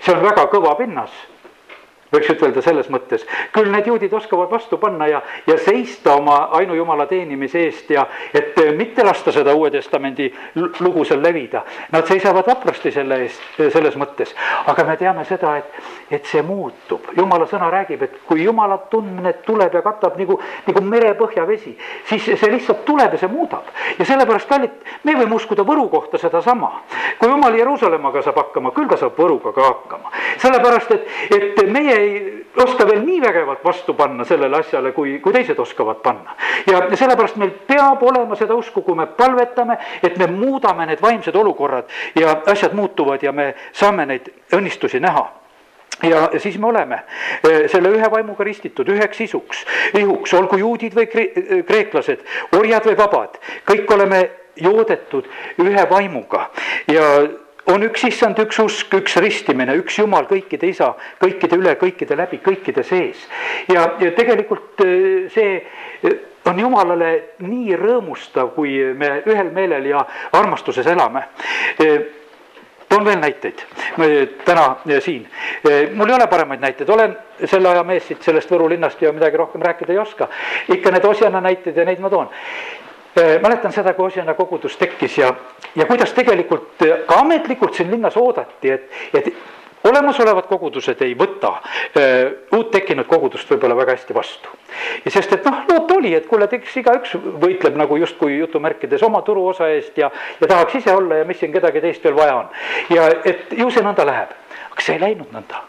see 0.00 0.14
on 0.14 0.22
väga 0.22 0.46
kõva 0.52 0.76
pinnas 0.78 1.10
võiks 2.12 2.30
ütelda 2.34 2.62
selles 2.62 2.88
mõttes, 2.92 3.24
küll 3.52 3.70
need 3.72 3.86
juudid 3.88 4.12
oskavad 4.12 4.50
vastu 4.52 4.78
panna 4.80 5.08
ja, 5.08 5.22
ja 5.46 5.56
seista 5.58 6.16
oma 6.18 6.36
ainujumala 6.58 7.06
teenimise 7.10 7.64
eest 7.66 7.90
ja 7.90 8.04
et 8.34 8.58
mitte 8.76 9.04
lasta 9.04 9.32
seda 9.32 9.54
Uue 9.56 9.70
Testamendi 9.72 10.28
lugu 10.80 11.04
seal 11.08 11.22
levida. 11.22 11.64
Nad 11.92 12.08
seisavad 12.08 12.46
vaprasti 12.46 12.92
selle 12.92 13.22
eest, 13.24 13.42
selles 13.56 13.96
mõttes, 14.00 14.34
aga 14.70 14.84
me 14.88 14.96
teame 15.00 15.24
seda, 15.28 15.56
et, 15.60 15.80
et 16.18 16.28
see 16.28 16.42
muutub, 16.46 17.08
jumala 17.16 17.46
sõna 17.50 17.70
räägib, 17.72 18.04
et 18.04 18.18
kui 18.28 18.44
jumala 18.44 18.78
tundmine 18.92 19.34
tuleb 19.46 19.74
ja 19.78 19.82
katab 19.84 20.18
nagu, 20.20 20.38
nagu 20.68 20.84
merepõhja 20.84 21.46
vesi, 21.48 21.74
siis 22.10 22.28
see 22.28 22.52
lihtsalt 22.52 22.84
tuleb 22.88 23.16
ja 23.16 23.22
see 23.22 23.32
muudab. 23.32 23.72
ja 23.98 24.04
sellepärast, 24.08 24.48
kallid, 24.48 24.76
me 25.04 25.16
võime 25.16 25.36
uskuda 25.38 25.64
Võru 25.66 25.88
kohta 25.88 26.18
sedasama. 26.18 26.72
kui 27.18 27.30
jumal 27.30 27.54
Jeruusalemmaga 27.56 28.22
saab 28.22 28.40
hakkama, 28.42 28.72
küll 28.76 28.88
ta 28.90 28.98
saab 29.00 29.16
Võruga 29.18 29.52
ka 29.54 29.68
hakkama. 29.68 30.12
sellepärast, 30.42 30.90
et, 30.92 31.08
et 31.36 31.62
meie 31.72 32.01
ei 32.02 32.46
oska 32.64 32.86
veel 32.88 33.02
nii 33.06 33.20
vägevalt 33.22 33.64
vastu 33.64 33.94
panna 33.98 34.24
sellele 34.28 34.58
asjale, 34.58 34.92
kui, 34.92 35.18
kui 35.24 35.32
teised 35.32 35.58
oskavad 35.58 36.02
panna. 36.02 36.36
ja 36.66 36.82
sellepärast 36.96 37.36
meil 37.40 37.52
peab 37.66 38.02
olema 38.02 38.36
seda 38.38 38.54
usku, 38.58 38.82
kui 38.82 38.98
me 38.98 39.06
palvetame, 39.06 39.78
et 40.02 40.18
me 40.18 40.26
muudame 40.26 40.86
need 40.86 41.02
vaimsed 41.02 41.36
olukorrad 41.36 41.88
ja 42.18 42.36
asjad 42.46 42.74
muutuvad 42.74 43.22
ja 43.22 43.32
me 43.32 43.54
saame 43.72 44.06
neid 44.06 44.32
õnnistusi 44.52 45.00
näha 45.00 45.28
ja 46.02 46.30
siis 46.38 46.58
me 46.58 46.66
oleme 46.66 47.02
eh, 47.48 47.70
selle 47.70 47.92
ühe 47.94 48.10
vaimuga 48.10 48.44
ristitud 48.44 48.88
üheks 48.88 49.20
isuks, 49.20 49.64
ihuks, 49.98 50.34
olgu 50.34 50.58
juudid 50.58 50.96
või 50.96 51.08
kreeklased, 51.66 52.24
orjad 52.58 52.88
või 52.90 52.96
vabad, 52.98 53.38
kõik 53.68 53.94
oleme 53.94 54.22
joodetud 54.56 55.28
ühe 55.62 55.84
vaimuga 55.90 56.48
ja 56.90 57.06
on 57.70 57.84
üks 57.86 58.04
issand, 58.08 58.38
üks 58.42 58.58
usk, 58.62 58.94
üks 58.98 59.16
ristimine, 59.22 59.74
üks 59.78 59.98
jumal, 60.00 60.26
kõikide 60.30 60.70
isa, 60.70 60.92
kõikide 61.22 61.58
üle, 61.60 61.74
kõikide 61.80 62.16
läbi, 62.18 62.40
kõikide 62.42 62.84
sees. 62.86 63.26
ja, 63.70 63.86
ja 64.02 64.12
tegelikult 64.16 64.82
äh, 64.84 65.28
see 65.32 65.60
äh, 65.60 66.16
on 66.50 66.58
jumalale 66.58 67.12
nii 67.44 67.76
rõõmustav, 67.78 68.54
kui 68.56 68.80
me 68.98 69.20
ühel 69.26 69.52
meelel 69.54 69.86
ja 69.92 70.02
armastuses 70.38 70.88
elame 70.90 71.28
äh, 71.78 72.02
toon 72.92 73.06
veel 73.06 73.20
näiteid 73.22 73.62
täna 74.44 74.76
siin. 75.00 75.28
mul 75.94 76.10
ei 76.10 76.14
ole 76.14 76.26
paremaid 76.28 76.60
näiteid, 76.60 76.88
olen 76.88 77.16
selle 77.44 77.70
aja 77.70 77.84
mees 77.88 78.04
siit 78.08 78.22
sellest 78.22 78.50
Võru 78.52 78.68
linnast 78.68 79.00
ja 79.00 79.12
midagi 79.16 79.38
rohkem 79.40 79.62
rääkida 79.64 79.94
ei 79.94 79.98
oska. 79.98 80.28
ikka 80.68 80.90
need 80.90 81.04
Osjana 81.08 81.40
näited 81.40 81.76
ja 81.76 81.86
neid 81.88 82.02
ma 82.04 82.10
toon. 82.10 82.28
Äh, 83.18 83.40
mäletan 83.42 83.72
seda, 83.72 83.92
kui 83.92 84.06
Osjana 84.06 84.32
kogudus 84.34 84.76
tekkis 84.80 85.18
ja, 85.18 85.34
ja 85.76 85.84
kuidas 85.84 86.14
tegelikult 86.16 86.80
äh, 86.86 87.02
ka 87.06 87.18
ametlikult 87.20 87.74
siin 87.76 87.90
linnas 87.92 88.16
oodati, 88.16 88.70
et, 88.72 88.86
et 89.12 89.28
olemasolevad 89.84 90.46
kogudused 90.48 91.02
ei 91.04 91.12
võta 91.18 91.50
öö, 91.58 92.00
äh, 92.00 92.30
uut 92.56 92.70
tekkinud 92.72 93.04
kogudust 93.10 93.50
võib-olla 93.52 93.76
väga 93.76 93.98
hästi 93.98 94.16
vastu. 94.16 94.54
ja 95.04 95.12
sest, 95.12 95.34
et 95.36 95.44
noh, 95.44 95.58
loota 95.68 95.98
oli, 95.98 96.14
et 96.16 96.28
kuule, 96.30 96.48
eks 96.56 96.78
igaüks 96.80 97.12
võitleb 97.42 97.76
nagu 97.76 97.98
justkui 98.00 98.38
jutumärkides 98.38 99.04
oma 99.04 99.20
turuosa 99.26 99.68
eest 99.74 99.98
ja, 100.00 100.08
ja 100.40 100.48
tahaks 100.48 100.80
ise 100.80 100.94
olla 100.96 101.20
ja 101.20 101.28
mis 101.28 101.42
siin 101.42 101.52
kedagi 101.52 101.84
teist 101.84 102.08
veel 102.08 102.16
vaja 102.16 102.38
on. 102.40 102.48
ja 102.96 103.10
et 103.28 103.52
ju 103.58 103.68
see 103.68 103.84
nõnda 103.84 104.08
läheb, 104.08 104.32
aga 104.70 104.88
see 104.88 104.96
ei 104.96 105.04
läinud 105.04 105.36
nõnda 105.36 105.66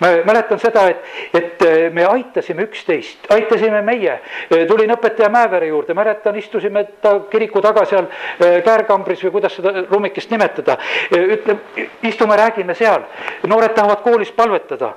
ma 0.00 0.10
mäletan 0.24 0.58
seda, 0.58 0.86
et, 0.90 1.04
et 1.34 1.62
äh, 1.62 1.92
me 1.92 2.06
aitasime 2.08 2.66
üksteist, 2.68 3.28
aitasime 3.34 3.82
meie, 3.86 4.18
äh, 4.18 4.64
tulin 4.68 4.94
õpetaja 4.94 5.30
Mäevere 5.32 5.68
juurde, 5.70 5.94
mäletan, 5.94 6.36
istusime 6.40 6.84
ta 7.02 7.16
kiriku 7.30 7.62
taga 7.64 7.84
seal 7.88 8.08
äh, 8.08 8.58
käärkambris 8.64 9.24
või 9.26 9.36
kuidas 9.38 9.56
seda 9.58 9.86
ruumikest 9.90 10.30
nimetada. 10.30 10.78
ütleme, 11.14 11.88
istume, 12.02 12.36
räägime 12.36 12.74
seal, 12.74 13.06
noored 13.46 13.74
tahavad 13.74 14.02
koolis 14.04 14.32
palvetada 14.32 14.94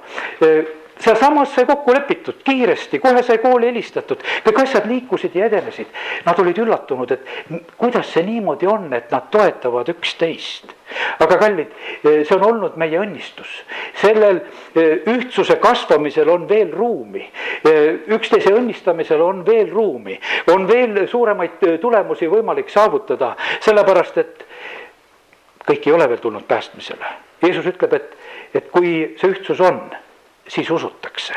sealsamas 1.00 1.54
sai 1.56 1.66
kokku 1.66 1.94
lepitud 1.94 2.42
kiiresti, 2.44 3.00
kohe 3.00 3.24
sai 3.24 3.38
kooli 3.42 3.70
helistatud, 3.72 4.24
kõik 4.46 4.62
asjad 4.64 4.88
liikusid 4.90 5.36
ja 5.36 5.48
edenesid. 5.50 5.92
Nad 6.26 6.40
olid 6.42 6.58
üllatunud, 6.64 7.12
et 7.14 7.70
kuidas 7.78 8.10
see 8.14 8.26
niimoodi 8.28 8.70
on, 8.70 8.90
et 8.94 9.12
nad 9.14 9.30
toetavad 9.32 9.90
üksteist. 9.94 10.74
aga 11.20 11.36
kallid, 11.38 11.72
see 12.02 12.36
on 12.38 12.44
olnud 12.48 12.78
meie 12.80 12.96
õnnistus, 12.96 13.50
sellel 14.00 14.38
e, 14.72 14.86
ühtsuse 15.12 15.58
kasvamisel 15.60 16.30
on 16.32 16.46
veel 16.48 16.72
ruumi, 16.72 17.26
e, 17.60 17.74
üksteise 18.16 18.54
õnnistamisel 18.56 19.20
on 19.22 19.44
veel 19.46 19.68
ruumi, 19.68 20.16
on 20.54 20.64
veel 20.68 21.02
suuremaid 21.12 21.60
e, 21.68 21.76
tulemusi 21.84 22.32
võimalik 22.32 22.72
saavutada, 22.72 23.34
sellepärast 23.60 24.22
et 24.24 24.48
kõik 25.68 25.90
ei 25.90 25.98
ole 25.98 26.08
veel 26.08 26.24
tulnud 26.24 26.48
päästmisele. 26.48 27.16
Jeesus 27.44 27.68
ütleb, 27.68 27.94
et, 28.00 28.16
et 28.56 28.72
kui 28.72 28.94
see 29.20 29.36
ühtsus 29.36 29.60
on 29.60 29.84
siis 30.48 30.72
usutakse. 30.72 31.34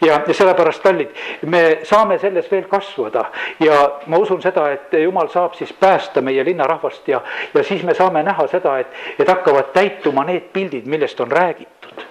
ja, 0.00 0.20
ja 0.26 0.34
sellepärast, 0.34 0.82
kallid, 0.82 1.10
me 1.46 1.78
saame 1.82 2.18
selles 2.18 2.50
veel 2.50 2.64
kasvada 2.70 3.24
ja 3.60 3.78
ma 4.06 4.18
usun 4.18 4.42
seda, 4.42 4.68
et 4.72 4.92
jumal 5.02 5.28
saab 5.28 5.54
siis 5.54 5.72
päästa 5.72 6.20
meie 6.20 6.44
linnarahvast 6.44 7.08
ja, 7.08 7.20
ja 7.54 7.64
siis 7.64 7.82
me 7.82 7.94
saame 7.94 8.22
näha 8.22 8.46
seda, 8.46 8.78
et, 8.78 8.94
et 9.18 9.28
hakkavad 9.28 9.72
täituma 9.72 10.24
need 10.24 10.50
pildid, 10.52 10.86
millest 10.86 11.20
on 11.20 11.32
räägitud. 11.32 12.06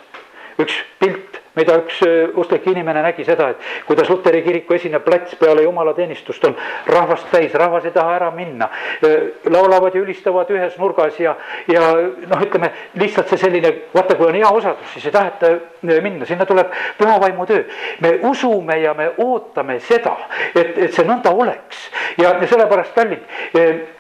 üks 0.60 0.84
pilt 1.00 1.21
mida 1.56 1.76
üks 1.82 2.00
äh, 2.06 2.32
usklik 2.40 2.66
inimene 2.72 3.02
nägi 3.04 3.26
seda, 3.28 3.50
et 3.52 3.86
kuidas 3.88 4.10
Luteri 4.10 4.42
kiriku 4.46 4.76
esinev 4.78 5.04
plats 5.04 5.36
peale 5.40 5.66
jumalateenistust 5.66 6.46
on 6.48 6.56
rahvast 6.88 7.28
täis, 7.32 7.54
rahvas 7.60 7.86
ei 7.86 7.96
taha 7.96 8.16
ära 8.16 8.30
minna. 8.36 8.70
Äh, 9.04 9.28
laulavad 9.52 9.96
ja 9.96 10.04
ülistavad 10.04 10.52
ühes 10.54 10.78
nurgas 10.80 11.20
ja, 11.20 11.36
ja 11.68 11.92
noh, 12.32 12.46
ütleme 12.46 12.72
lihtsalt 13.00 13.32
see 13.32 13.42
selline, 13.42 13.74
vaata, 13.96 14.16
kui 14.16 14.30
on 14.30 14.40
hea 14.40 14.52
osadus, 14.62 14.94
siis 14.94 15.10
ei 15.10 15.16
taheta 15.16 15.52
äh, 15.52 16.02
minna, 16.04 16.28
sinna 16.30 16.48
tuleb 16.48 16.72
püha 17.00 17.20
vaimu 17.22 17.48
töö. 17.50 17.66
me 18.02 18.18
usume 18.30 18.80
ja 18.80 18.94
me 18.94 19.12
ootame 19.18 19.80
seda, 19.80 20.16
et, 20.56 20.78
et 20.78 20.94
see 20.94 21.06
nõnda 21.08 21.34
oleks 21.36 21.90
ja, 22.18 22.32
ja 22.40 22.48
sellepärast 22.48 22.96
kallid 22.96 23.28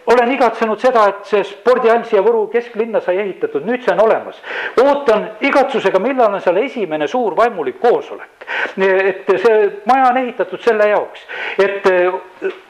olen 0.05 0.31
igatsenud 0.31 0.79
seda, 0.81 1.05
et 1.11 1.27
see 1.29 1.43
spordihall 1.45 2.03
siia 2.07 2.23
Võru 2.25 2.45
kesklinna 2.51 3.01
sai 3.03 3.19
ehitatud, 3.21 3.65
nüüd 3.67 3.83
see 3.85 3.93
on 3.93 4.03
olemas. 4.05 4.39
ootan 4.81 5.27
igatsusega, 5.45 5.99
millal 5.99 6.33
on 6.33 6.41
seal 6.41 6.57
esimene 6.63 7.07
suur 7.07 7.35
vaimulik 7.41 7.79
koosolek. 7.81 8.29
et 8.77 9.29
see 9.41 9.57
maja 9.89 10.09
on 10.09 10.17
ehitatud 10.21 10.61
selle 10.61 10.87
jaoks, 10.91 11.23
et 11.59 11.83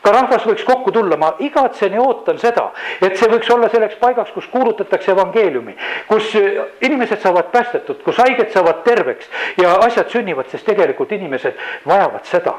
ka 0.03 0.13
rahvas 0.13 0.45
võiks 0.47 0.65
kokku 0.65 0.91
tulla, 0.91 1.17
ma 1.17 1.33
igatsen 1.39 1.93
ja 1.93 2.01
ootan 2.01 2.39
seda, 2.41 2.69
et 3.01 3.17
see 3.19 3.29
võiks 3.31 3.51
olla 3.53 3.69
selleks 3.69 3.99
paigaks, 4.01 4.31
kus 4.35 4.47
kuulutatakse 4.53 5.11
evangeeliumi, 5.11 5.75
kus 6.07 6.33
inimesed 6.81 7.21
saavad 7.21 7.51
päästetud, 7.53 8.01
kus 8.05 8.19
haiged 8.23 8.51
saavad 8.53 8.83
terveks 8.87 9.29
ja 9.61 9.77
asjad 9.85 10.09
sünnivad, 10.13 10.49
sest 10.51 10.65
tegelikult 10.69 11.11
inimesed 11.17 11.57
vajavad 11.87 12.27
seda 12.29 12.57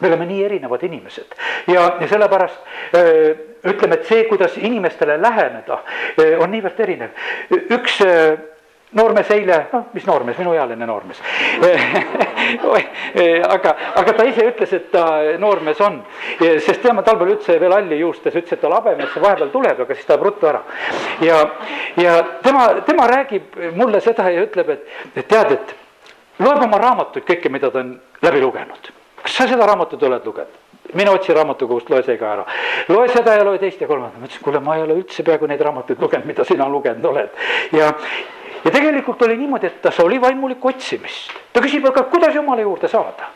me 0.00 0.08
oleme 0.08 0.26
nii 0.26 0.44
erinevad 0.44 0.82
inimesed 0.82 1.34
ja, 1.68 1.82
ja 2.00 2.08
sellepärast 2.08 2.94
öö, 2.96 3.34
ütleme, 3.64 3.98
et 3.98 4.06
see, 4.08 4.24
kuidas 4.28 4.56
inimestele 4.56 5.18
läheneda, 5.20 5.82
äh, 6.16 6.38
on 6.40 6.50
niivõrd 6.54 6.80
erinev. 6.80 7.12
üks 7.50 8.00
noormees 8.98 9.30
eile, 9.34 9.58
noh, 9.72 9.86
mis 9.94 10.06
noormees, 10.06 10.38
minuealine 10.40 10.86
noormees 10.88 11.20
aga, 13.54 13.74
aga 14.02 14.14
ta 14.16 14.26
ise 14.26 14.46
ütles, 14.50 14.72
et 14.76 14.88
ta 14.92 15.04
noormees 15.38 15.80
on, 15.86 16.00
sest 16.40 16.82
tema 16.82 17.04
talvel 17.06 17.34
üldse 17.36 17.58
veel 17.62 17.74
halli 17.76 18.00
juustes, 18.00 18.34
ütles, 18.34 18.56
et 18.56 18.62
tal 18.62 18.74
habemesse 18.78 19.22
vahepeal 19.22 19.52
tuleb, 19.54 19.84
aga 19.84 19.98
siis 19.98 20.08
tahab 20.08 20.26
ruttu 20.26 20.50
ära. 20.50 20.62
ja, 21.24 21.42
ja 22.00 22.16
tema, 22.42 22.68
tema 22.86 23.06
räägib 23.10 23.60
mulle 23.78 24.02
seda 24.04 24.30
ja 24.30 24.46
ütleb, 24.46 24.74
et, 24.76 24.88
et 25.14 25.28
tead, 25.28 25.54
et 25.58 25.76
loeb 26.40 26.64
oma 26.66 26.80
raamatuid 26.82 27.28
kõike, 27.28 27.52
mida 27.52 27.70
ta 27.70 27.84
on 27.84 27.94
läbi 28.26 28.42
lugenud 28.42 28.90
kas 29.22 29.36
sa 29.36 29.46
seda 29.48 29.66
raamatut 29.66 30.02
oled 30.02 30.26
lugenud? 30.26 30.58
mine 30.94 31.10
otsi 31.14 31.34
raamatukogust, 31.36 31.90
loe 31.92 32.02
see 32.02 32.16
ka 32.18 32.32
ära. 32.32 32.44
loe 32.88 33.08
seda 33.08 33.36
ja 33.36 33.44
loe 33.46 33.58
teist 33.62 33.80
ja 33.80 33.86
kolmandat, 33.86 34.18
ma 34.18 34.26
ütlesin, 34.26 34.42
kuule, 34.42 34.60
ma 34.64 34.74
ei 34.74 34.82
ole 34.82 34.96
üldse 34.98 35.22
peaaegu 35.22 35.46
neid 35.46 35.60
raamatuid 35.62 36.00
lugenud, 36.02 36.26
mida 36.26 36.44
sina 36.48 36.66
lugenud 36.68 37.04
oled. 37.12 37.36
ja, 37.76 37.92
ja 38.64 38.70
tegelikult 38.70 39.22
oli 39.22 39.36
niimoodi, 39.36 39.66
et 39.66 39.82
tas 39.82 40.00
oli 40.00 40.20
vaimulik 40.20 40.64
otsimist. 40.64 41.32
ta 41.52 41.60
küsib, 41.60 41.86
aga 41.86 42.02
kuidas 42.12 42.34
jumala 42.34 42.60
juurde 42.60 42.88
saada? 42.88 43.30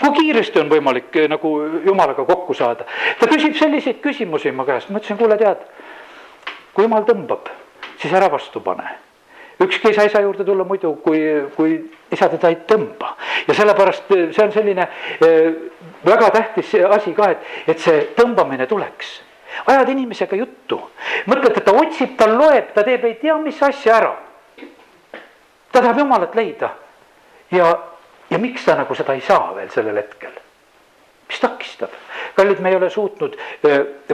kui 0.00 0.12
kiiresti 0.18 0.60
on 0.60 0.70
võimalik 0.72 1.16
eh, 1.16 1.28
nagu 1.30 1.54
jumalaga 1.84 2.24
kokku 2.24 2.54
saada? 2.54 2.86
ta 3.20 3.30
küsib 3.30 3.56
selliseid 3.58 4.02
küsimusi 4.02 4.52
mu 4.52 4.66
käest, 4.66 4.90
ma 4.90 4.98
ütlesin, 4.98 5.18
kuule, 5.20 5.38
tead, 5.38 5.64
kui 6.74 6.86
jumal 6.86 7.06
tõmbab, 7.08 7.50
siis 7.96 8.12
ära 8.12 8.30
vastu 8.32 8.60
pane 8.60 8.98
ükski 9.62 9.88
ei 9.88 9.94
saa 9.94 10.04
isa 10.04 10.20
juurde 10.20 10.44
tulla 10.44 10.64
muidu, 10.64 10.96
kui, 11.02 11.20
kui 11.56 11.76
isa 12.12 12.28
teda 12.28 12.50
ei 12.50 12.58
tõmba. 12.68 13.14
ja 13.48 13.54
sellepärast 13.54 14.10
eh, 14.16 14.26
see 14.34 14.44
on 14.44 14.52
selline 14.52 14.88
eh, 15.22 15.52
väga 16.06 16.30
tähtis 16.34 16.74
asi 16.90 17.14
ka, 17.14 17.30
et, 17.30 17.46
et 17.68 17.78
see 17.78 18.08
tõmbamine 18.18 18.66
tuleks. 18.66 19.20
Ajad 19.66 19.88
inimesega 19.88 20.36
juttu, 20.36 20.80
mõtled, 21.30 21.56
et 21.56 21.64
ta 21.64 21.72
otsib, 21.72 22.16
ta 22.18 22.28
loeb, 22.30 22.72
ta 22.74 22.84
teeb 22.86 23.04
ei 23.04 23.18
tea 23.20 23.36
mis 23.38 23.62
asja 23.62 23.96
ära. 23.96 24.14
ta 25.72 25.80
tahab 25.80 25.98
jumalat 25.98 26.34
leida 26.34 26.70
ja, 27.50 27.74
ja 28.30 28.38
miks 28.38 28.64
ta 28.64 28.76
nagu 28.78 28.94
seda 28.94 29.14
ei 29.14 29.20
saa 29.20 29.54
veel 29.56 29.70
sellel 29.70 29.96
hetkel? 30.02 30.34
mis 31.28 31.40
takistab? 31.40 31.90
kallid, 32.34 32.58
me 32.60 32.70
ei 32.70 32.76
ole 32.76 32.90
suutnud 32.90 33.36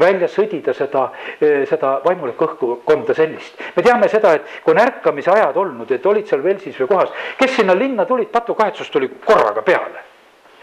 välja 0.01 0.29
sõdida 0.29 0.75
seda, 0.77 1.07
seda 1.41 1.93
vaimulikku 2.05 2.47
õhkkonda 2.47 3.17
sellist. 3.17 3.61
me 3.77 3.83
teame 3.83 4.09
seda, 4.09 4.35
et 4.37 4.61
kui 4.65 4.75
on 4.75 4.83
ärkamise 4.83 5.33
ajad 5.33 5.57
olnud, 5.57 5.91
et 5.91 6.07
olid 6.07 6.29
seal 6.29 6.45
Velsis 6.45 6.79
või 6.83 6.91
kohas, 6.93 7.15
kes 7.39 7.57
sinna 7.57 7.77
linna 7.77 8.07
tulid, 8.07 8.31
patukahetsust 8.33 8.93
tuli 8.93 9.11
korraga 9.25 9.63
peale. 9.63 10.05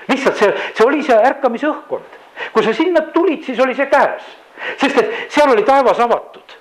lihtsalt 0.08 0.38
see, 0.38 0.54
see 0.74 0.86
oli 0.86 1.04
see 1.04 1.18
ärkamise 1.18 1.68
õhkkond. 1.68 2.20
kui 2.54 2.64
sa 2.64 2.74
sinna 2.74 3.02
tulid, 3.14 3.44
siis 3.44 3.60
oli 3.60 3.76
see 3.76 3.90
käes, 3.92 4.24
sest 4.78 4.98
et 4.98 5.14
seal 5.30 5.52
oli 5.52 5.64
taevas 5.64 6.00
avatud. 6.00 6.58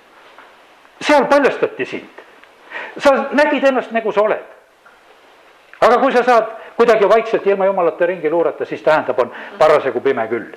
seal 1.01 1.25
paljastati 1.25 1.85
sind. 1.85 2.23
sa 2.97 3.25
nägid 3.31 3.63
ennast 3.63 3.91
nagu 3.91 4.11
sa 4.11 4.21
oled. 4.21 4.45
aga 5.81 5.97
kui 5.97 6.11
sa 6.11 6.23
saad 6.23 6.47
kuidagi 6.77 7.09
vaikselt 7.09 7.47
ilma 7.47 7.65
jumalate 7.65 8.05
ringi 8.05 8.29
luurata, 8.29 8.65
siis 8.65 8.81
tähendab, 8.81 9.19
on 9.19 9.31
parasjagu 9.57 10.01
pime 10.01 10.27
küll 10.27 10.55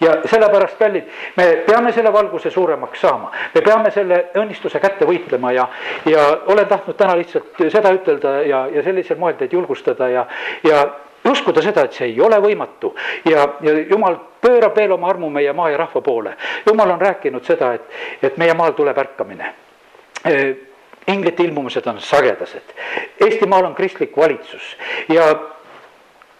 ja 0.00 0.16
sellepärast, 0.24 0.78
kallid, 0.78 1.04
me 1.36 1.46
peame 1.66 1.92
selle 1.92 2.12
valguse 2.12 2.50
suuremaks 2.50 3.00
saama, 3.00 3.30
me 3.54 3.60
peame 3.64 3.90
selle 3.94 4.24
õnnistuse 4.36 4.80
kätte 4.80 5.08
võitlema 5.08 5.52
ja, 5.54 5.68
ja 6.08 6.26
olen 6.52 6.66
tahtnud 6.68 6.96
täna 6.98 7.16
lihtsalt 7.18 7.60
seda 7.72 7.92
ütelda 7.96 8.40
ja, 8.46 8.64
ja 8.74 8.82
sellisel 8.86 9.20
moel 9.20 9.38
teid 9.38 9.52
julgustada 9.56 10.08
ja, 10.10 10.26
ja 10.64 10.82
uskuda 11.30 11.62
seda, 11.62 11.84
et 11.84 11.96
see 11.96 12.10
ei 12.12 12.20
ole 12.20 12.40
võimatu 12.42 12.94
ja, 13.28 13.46
ja 13.60 13.76
jumal 13.90 14.18
pöörab 14.40 14.76
veel 14.76 14.92
oma 14.96 15.10
armu 15.10 15.30
meie 15.30 15.52
maa 15.52 15.70
ja 15.70 15.78
rahva 15.80 16.00
poole. 16.00 16.34
jumal 16.66 16.96
on 16.96 17.00
rääkinud 17.00 17.44
seda, 17.44 17.74
et, 17.74 18.02
et 18.22 18.36
meie 18.36 18.54
maal 18.54 18.76
tuleb 18.78 18.98
ärkamine 18.98 19.54
inglite 21.10 21.42
ilmumised 21.42 21.86
on 21.86 22.00
sagedased. 22.00 22.74
Eestimaal 23.20 23.64
on 23.64 23.74
kristlik 23.74 24.16
valitsus 24.16 24.76
ja 25.08 25.24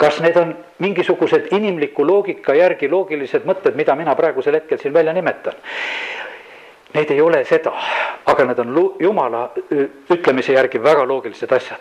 kas 0.01 0.21
need 0.21 0.37
on 0.37 0.55
mingisugused 0.79 1.51
inimliku 1.53 2.07
loogika 2.07 2.55
järgi 2.55 2.89
loogilised 2.89 3.45
mõtted, 3.49 3.77
mida 3.77 3.97
mina 3.97 4.15
praegusel 4.17 4.57
hetkel 4.61 4.81
siin 4.81 4.95
välja 4.95 5.13
nimetan? 5.13 5.57
Need 6.95 7.11
ei 7.11 7.21
ole 7.21 7.45
seda, 7.45 7.71
aga 8.27 8.45
need 8.49 8.59
on 8.59 8.79
jumala 8.99 9.45
ütlemise 10.11 10.57
järgi 10.57 10.81
väga 10.83 11.05
loogilised 11.07 11.53
asjad. 11.53 11.81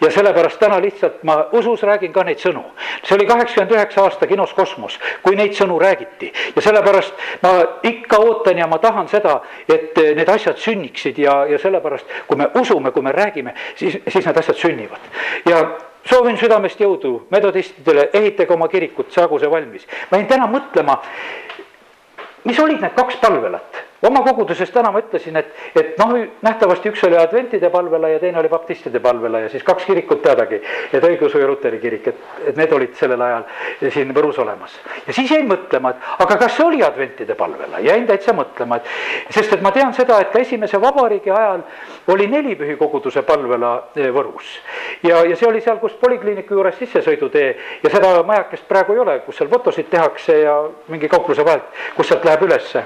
ja 0.00 0.10
sellepärast 0.10 0.58
täna 0.60 0.80
lihtsalt 0.80 1.22
ma 1.22 1.46
usus 1.52 1.82
räägin 1.82 2.12
ka 2.12 2.24
neid 2.24 2.38
sõnu. 2.38 2.62
see 3.04 3.14
oli 3.14 3.26
kaheksakümmend 3.26 3.72
üheksa 3.72 4.02
aasta 4.02 4.26
kinos 4.26 4.52
Kosmos, 4.52 4.98
kui 5.22 5.36
neid 5.36 5.56
sõnu 5.56 5.80
räägiti 5.80 6.32
ja 6.56 6.62
sellepärast 6.62 7.14
ma 7.42 7.50
ikka 7.82 8.18
ootan 8.18 8.58
ja 8.58 8.66
ma 8.66 8.78
tahan 8.78 9.08
seda, 9.08 9.40
et 9.68 9.96
need 9.96 10.28
asjad 10.28 10.56
sünniksid 10.56 11.18
ja, 11.18 11.46
ja 11.46 11.58
sellepärast, 11.58 12.06
kui 12.26 12.36
me 12.36 12.50
usume, 12.60 12.90
kui 12.90 13.02
me 13.02 13.12
räägime, 13.12 13.54
siis, 13.76 13.98
siis 14.08 14.26
need 14.26 14.36
asjad 14.36 14.56
sünnivad 14.56 15.00
ja 15.48 15.64
soovin 16.04 16.36
südamest 16.36 16.80
jõudu 16.80 17.26
metodistidele, 17.30 18.10
ehitage 18.12 18.52
oma 18.52 18.68
kirikut, 18.68 19.12
saagu 19.12 19.38
see 19.38 19.50
valmis. 19.50 19.86
ma 20.10 20.18
jäin 20.18 20.28
täna 20.28 20.46
mõtlema, 20.46 21.00
mis 22.44 22.60
olid 22.60 22.80
need 22.80 22.94
kaks 22.96 23.16
palvelat 23.20 23.86
oma 24.02 24.22
koguduses 24.24 24.70
täna 24.72 24.90
ma 24.92 25.02
ütlesin, 25.02 25.36
et, 25.36 25.50
et 25.76 25.98
noh, 26.00 26.14
nähtavasti 26.42 26.88
üks 26.92 27.02
oli 27.06 27.18
adventide 27.20 27.70
palvela 27.70 28.08
ja 28.08 28.20
teine 28.22 28.40
oli 28.40 28.48
baptistide 28.48 29.00
palvela 29.00 29.42
ja 29.44 29.50
siis 29.52 29.64
kaks 29.64 29.84
kirikut 29.84 30.22
teadagi. 30.22 30.60
et 30.92 31.04
õigeusu 31.04 31.40
ja 31.40 31.48
luteri 31.48 31.78
kirik, 31.78 32.08
et, 32.08 32.22
et 32.48 32.56
need 32.56 32.72
olid 32.72 32.94
sellel 32.96 33.20
ajal 33.20 33.44
siin 33.92 34.14
Võrus 34.16 34.40
olemas. 34.40 34.78
ja 35.06 35.12
siis 35.12 35.30
jäin 35.30 35.48
mõtlema, 35.48 35.90
et 35.90 36.24
aga 36.24 36.38
kas 36.44 36.56
see 36.56 36.66
oli 36.66 36.82
adventide 36.84 37.34
palvela, 37.34 37.80
jäin 37.84 38.06
täitsa 38.08 38.32
mõtlema, 38.36 38.80
et 38.80 39.34
sest 39.34 39.52
et 39.56 39.62
ma 39.62 39.72
tean 39.76 39.94
seda, 39.94 40.20
et 40.20 40.32
ka 40.32 40.40
esimese 40.40 40.80
vabariigi 40.80 41.30
ajal 41.30 41.64
oli 42.14 42.26
neli 42.26 42.56
pühikoguduse 42.56 43.22
palvela 43.28 43.76
eh, 43.96 44.10
Võrus. 44.14 44.58
ja, 45.02 45.24
ja 45.28 45.36
see 45.36 45.48
oli 45.48 45.60
seal, 45.60 45.78
kus 45.82 45.96
polikliiniku 46.00 46.56
juures 46.56 46.78
sissesõidutee 46.80 47.56
ja 47.84 47.92
seda 47.92 48.16
majakest 48.26 48.68
praegu 48.68 48.96
ei 48.96 49.04
ole, 49.04 49.18
kus 49.26 49.40
seal 49.40 49.52
fotosid 49.52 49.90
tehakse 49.92 50.40
ja 50.40 50.62
mingi 50.88 51.08
kaupluse 51.08 51.44
vahelt, 51.44 51.68
kus 51.96 52.08
sealt 52.08 52.24
läheb 52.24 52.48
ülesse 52.48 52.84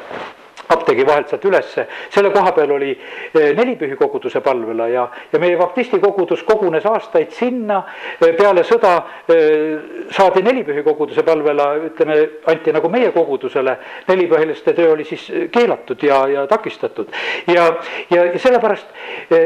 apteegi 0.68 1.06
vahelt 1.06 1.28
sealt 1.28 1.44
ülesse, 1.44 1.86
selle 2.12 2.30
koha 2.32 2.52
peal 2.56 2.72
oli 2.76 2.90
eh, 2.94 3.50
nelipühi 3.56 3.96
koguduse 4.00 4.40
palvela 4.44 4.88
ja, 4.88 5.04
ja 5.32 5.40
meie 5.42 5.56
baptisti 5.60 6.00
kogudus 6.00 6.42
kogunes 6.46 6.86
aastaid 6.88 7.32
sinna. 7.36 7.82
Eh, 8.18 8.32
peale 8.38 8.64
sõda 8.66 8.94
eh, 9.28 10.08
saadi 10.14 10.42
nelipühi 10.46 10.84
koguduse 10.86 11.24
palvela, 11.26 11.70
ütleme, 11.90 12.18
anti 12.50 12.72
nagu 12.74 12.88
meie 12.92 13.12
kogudusele. 13.12 13.76
nelipühiliste 14.08 14.72
töö 14.74 14.92
oli 14.92 15.04
siis 15.04 15.26
keelatud 15.52 16.02
ja, 16.02 16.24
ja 16.28 16.46
takistatud 16.46 17.08
ja, 17.46 17.66
ja, 18.10 18.24
ja 18.24 18.38
sellepärast 18.38 18.86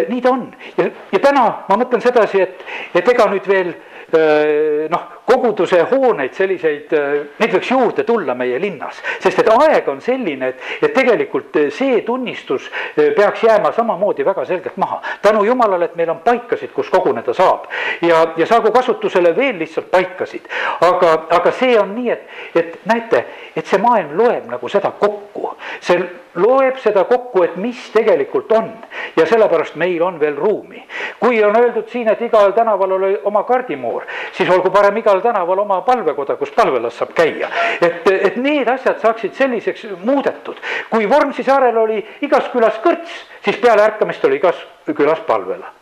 nii 0.08 0.20
ta 0.22 0.30
on 0.30 0.48
ja, 0.76 0.88
ja 1.12 1.20
täna 1.22 1.44
ma 1.68 1.76
mõtlen 1.78 2.02
sedasi, 2.02 2.42
et, 2.42 2.64
et 2.94 3.08
ega 3.08 3.28
nüüd 3.30 3.46
veel 3.48 3.72
noh, 4.88 5.02
koguduse 5.28 5.82
hooneid, 5.90 6.32
selliseid, 6.32 6.94
neid 7.40 7.52
võiks 7.52 7.68
juurde 7.68 8.04
tulla 8.08 8.32
meie 8.38 8.56
linnas, 8.62 9.02
sest 9.20 9.42
et 9.42 9.50
aeg 9.52 9.90
on 9.92 10.00
selline, 10.00 10.54
et, 10.54 10.62
et 10.80 10.94
tegelikult 10.96 11.07
see 11.70 12.02
tunnistus 12.02 12.70
peaks 13.16 13.42
jääma 13.42 13.72
samamoodi 13.72 14.24
väga 14.24 14.44
selgelt 14.44 14.76
maha. 14.76 15.02
tänu 15.22 15.44
jumalale, 15.44 15.84
et 15.84 15.96
meil 15.96 16.10
on 16.10 16.20
paikasid, 16.24 16.72
kus 16.72 16.90
koguneda 16.90 17.34
saab 17.34 17.66
ja, 18.02 18.26
ja 18.36 18.46
saagu 18.46 18.72
kasutusele 18.72 19.36
veel 19.36 19.58
lihtsalt 19.58 19.90
paikasid. 19.90 20.48
aga, 20.80 21.26
aga 21.30 21.52
see 21.52 21.78
on 21.80 21.94
nii, 21.94 22.10
et, 22.10 22.28
et 22.54 22.78
näete, 22.84 23.24
et 23.56 23.66
see 23.66 23.78
maailm 23.78 24.16
loeb 24.18 24.48
nagu 24.50 24.68
seda 24.68 24.90
kokku, 24.90 25.54
see 25.80 26.00
loeb 26.38 26.78
seda 26.82 27.04
kokku, 27.08 27.42
et 27.44 27.56
mis 27.56 27.78
tegelikult 27.94 28.52
on 28.52 28.70
ja 29.16 29.26
sellepärast 29.26 29.76
meil 29.76 30.02
on 30.02 30.20
veel 30.20 30.36
ruumi. 30.36 30.84
kui 31.20 31.42
on 31.44 31.56
öeldud 31.56 31.88
siin, 31.88 32.08
et 32.08 32.20
igal 32.22 32.52
tänaval 32.52 32.92
oli 32.98 33.14
oma 33.24 33.42
kardimoor, 33.44 34.06
siis 34.32 34.50
olgu 34.50 34.70
parem 34.70 34.96
igal 34.96 35.20
tänaval 35.20 35.58
oma 35.58 35.80
palvekoda, 35.86 36.36
kus 36.36 36.50
palvelas 36.50 36.98
saab 36.98 37.14
käia. 37.14 37.48
et, 37.80 38.06
et 38.06 38.36
need 38.36 38.68
asjad 38.68 39.00
saaksid 39.00 39.34
selliseks 39.34 39.86
muudetud. 40.04 40.56
kui 40.90 41.08
Vormsi 41.08 41.42
saarel 41.42 41.76
oli 41.78 42.04
igas 42.20 42.48
külas 42.52 42.78
kõrts, 42.84 43.24
siis 43.44 43.56
peale 43.56 43.82
ärkamist 43.82 44.24
oli 44.24 44.40
igas 44.42 44.66
külas 44.94 45.20
palvela 45.26 45.77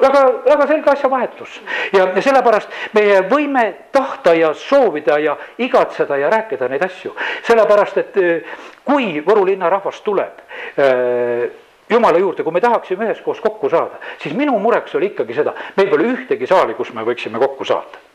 väga, 0.00 0.22
väga 0.44 0.66
selge 0.66 0.90
asjavahetus 0.90 1.60
ja, 1.92 2.08
sellepärast 2.20 2.74
meie 2.96 3.22
võime 3.30 3.64
tahta 3.92 4.34
ja 4.36 4.52
soovida 4.54 5.18
ja 5.22 5.36
igatseda 5.58 6.18
ja 6.18 6.30
rääkida 6.32 6.68
neid 6.68 6.84
asju, 6.86 7.14
sellepärast 7.46 8.02
et 8.02 8.20
eh, 8.22 8.58
kui 8.84 9.18
Võru 9.24 9.44
linna 9.46 9.70
rahvas 9.70 10.00
tuleb 10.04 10.42
äh, 10.78 11.48
jumala 11.90 12.18
juurde, 12.18 12.44
kui 12.44 12.52
me 12.52 12.60
tahaksime 12.60 13.08
üheskoos 13.08 13.40
kokku 13.40 13.70
saada, 13.72 13.98
siis 14.22 14.36
minu 14.36 14.58
mureks 14.62 14.94
oli 14.98 15.12
ikkagi 15.12 15.36
seda, 15.36 15.54
meil 15.76 15.90
pole 15.90 16.12
ühtegi 16.12 16.48
saali, 16.48 16.76
kus 16.78 16.92
me 16.96 17.04
võiksime 17.06 17.40
kokku 17.40 17.66
saada. 17.68 18.06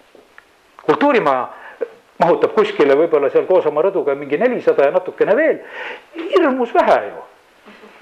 kultuurimaja 0.84 1.48
mahutab 2.20 2.54
kuskile 2.56 2.96
võib-olla 2.98 3.30
seal 3.32 3.46
koos 3.50 3.66
oma 3.66 3.82
rõduga 3.82 4.16
mingi 4.16 4.38
nelisada 4.38 4.88
ja 4.88 4.96
natukene 4.96 5.36
veel, 5.36 5.62
hirmus 6.16 6.74
vähe 6.74 7.00
ju 7.08 7.22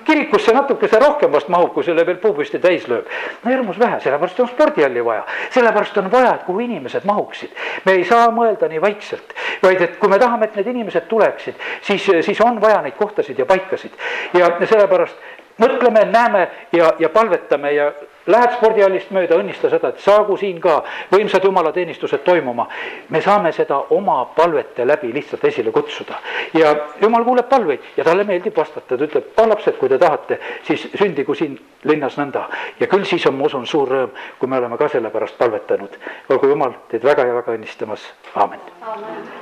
kirikusse 0.05 0.53
natukese 0.53 0.99
rohkem 0.99 1.31
vast 1.31 1.47
mahub, 1.47 1.73
kui 1.73 1.83
selle 1.83 2.05
veel 2.05 2.17
puupüsti 2.21 2.59
täis 2.59 2.87
lööb. 2.87 3.07
no 3.43 3.51
hirmus 3.51 3.79
vähe, 3.79 3.99
sellepärast 3.99 4.39
on 4.39 4.47
spordihalli 4.47 5.05
vaja, 5.05 5.25
sellepärast 5.49 5.97
on 5.97 6.11
vaja, 6.11 6.36
et 6.36 6.43
kuhu 6.43 6.59
inimesed 6.59 7.05
mahuksid. 7.05 7.51
me 7.86 7.97
ei 7.99 8.05
saa 8.05 8.30
mõelda 8.32 8.69
nii 8.69 8.82
vaikselt, 8.82 9.34
vaid 9.63 9.82
et 9.82 9.97
kui 9.97 10.09
me 10.09 10.19
tahame, 10.19 10.45
et 10.45 10.55
need 10.55 10.67
inimesed 10.67 11.07
tuleksid, 11.07 11.55
siis, 11.82 12.09
siis 12.21 12.41
on 12.41 12.61
vaja 12.61 12.82
neid 12.82 12.97
kohtasid 12.97 13.39
ja 13.39 13.45
paikasid. 13.45 13.91
ja 14.34 14.51
sellepärast 14.65 15.17
mõtleme, 15.61 16.05
näeme 16.05 16.47
ja, 16.71 16.93
ja 16.99 17.09
palvetame 17.09 17.73
ja 17.73 17.91
lähed 18.28 18.55
spordihallist 18.57 19.11
mööda, 19.11 19.38
õnnista 19.41 19.69
seda, 19.69 19.89
et 19.89 19.99
saagu 20.03 20.38
siin 20.38 20.59
ka 20.61 20.82
võimsad 21.11 21.43
jumalateenistused 21.45 22.24
toimuma. 22.26 22.67
me 23.09 23.22
saame 23.22 23.51
seda 23.51 23.78
oma 23.89 24.26
palvete 24.36 24.86
läbi 24.88 25.13
lihtsalt 25.13 25.45
esile 25.45 25.72
kutsuda 25.72 26.19
ja 26.53 26.76
jumal 27.01 27.24
kuuleb 27.24 27.49
palveid 27.49 27.80
ja 27.97 28.03
talle 28.03 28.24
meeldib 28.24 28.57
vastata, 28.57 28.97
ta 28.97 29.03
ütleb, 29.03 29.34
lapsed, 29.51 29.78
kui 29.78 29.89
te 29.89 29.97
tahate, 29.97 30.39
siis 30.67 30.88
sündigu 30.99 31.36
siin 31.36 31.59
linnas 31.84 32.17
nõnda. 32.17 32.47
ja 32.80 32.88
küll 32.88 33.05
siis 33.05 33.26
on, 33.28 33.36
ma 33.36 33.49
usun, 33.49 33.65
suur 33.67 33.89
rõõm, 33.89 34.17
kui 34.39 34.49
me 34.49 34.57
oleme 34.57 34.78
ka 34.78 34.89
selle 34.89 35.09
pärast 35.09 35.38
palvetanud. 35.38 35.97
olgu 36.30 36.47
jumal 36.53 36.74
teid 36.89 37.03
väga 37.03 37.26
ja 37.26 37.38
väga 37.41 37.57
õnnistamas, 37.57 38.11
aamen, 38.36 38.59
Amen. 38.82 39.40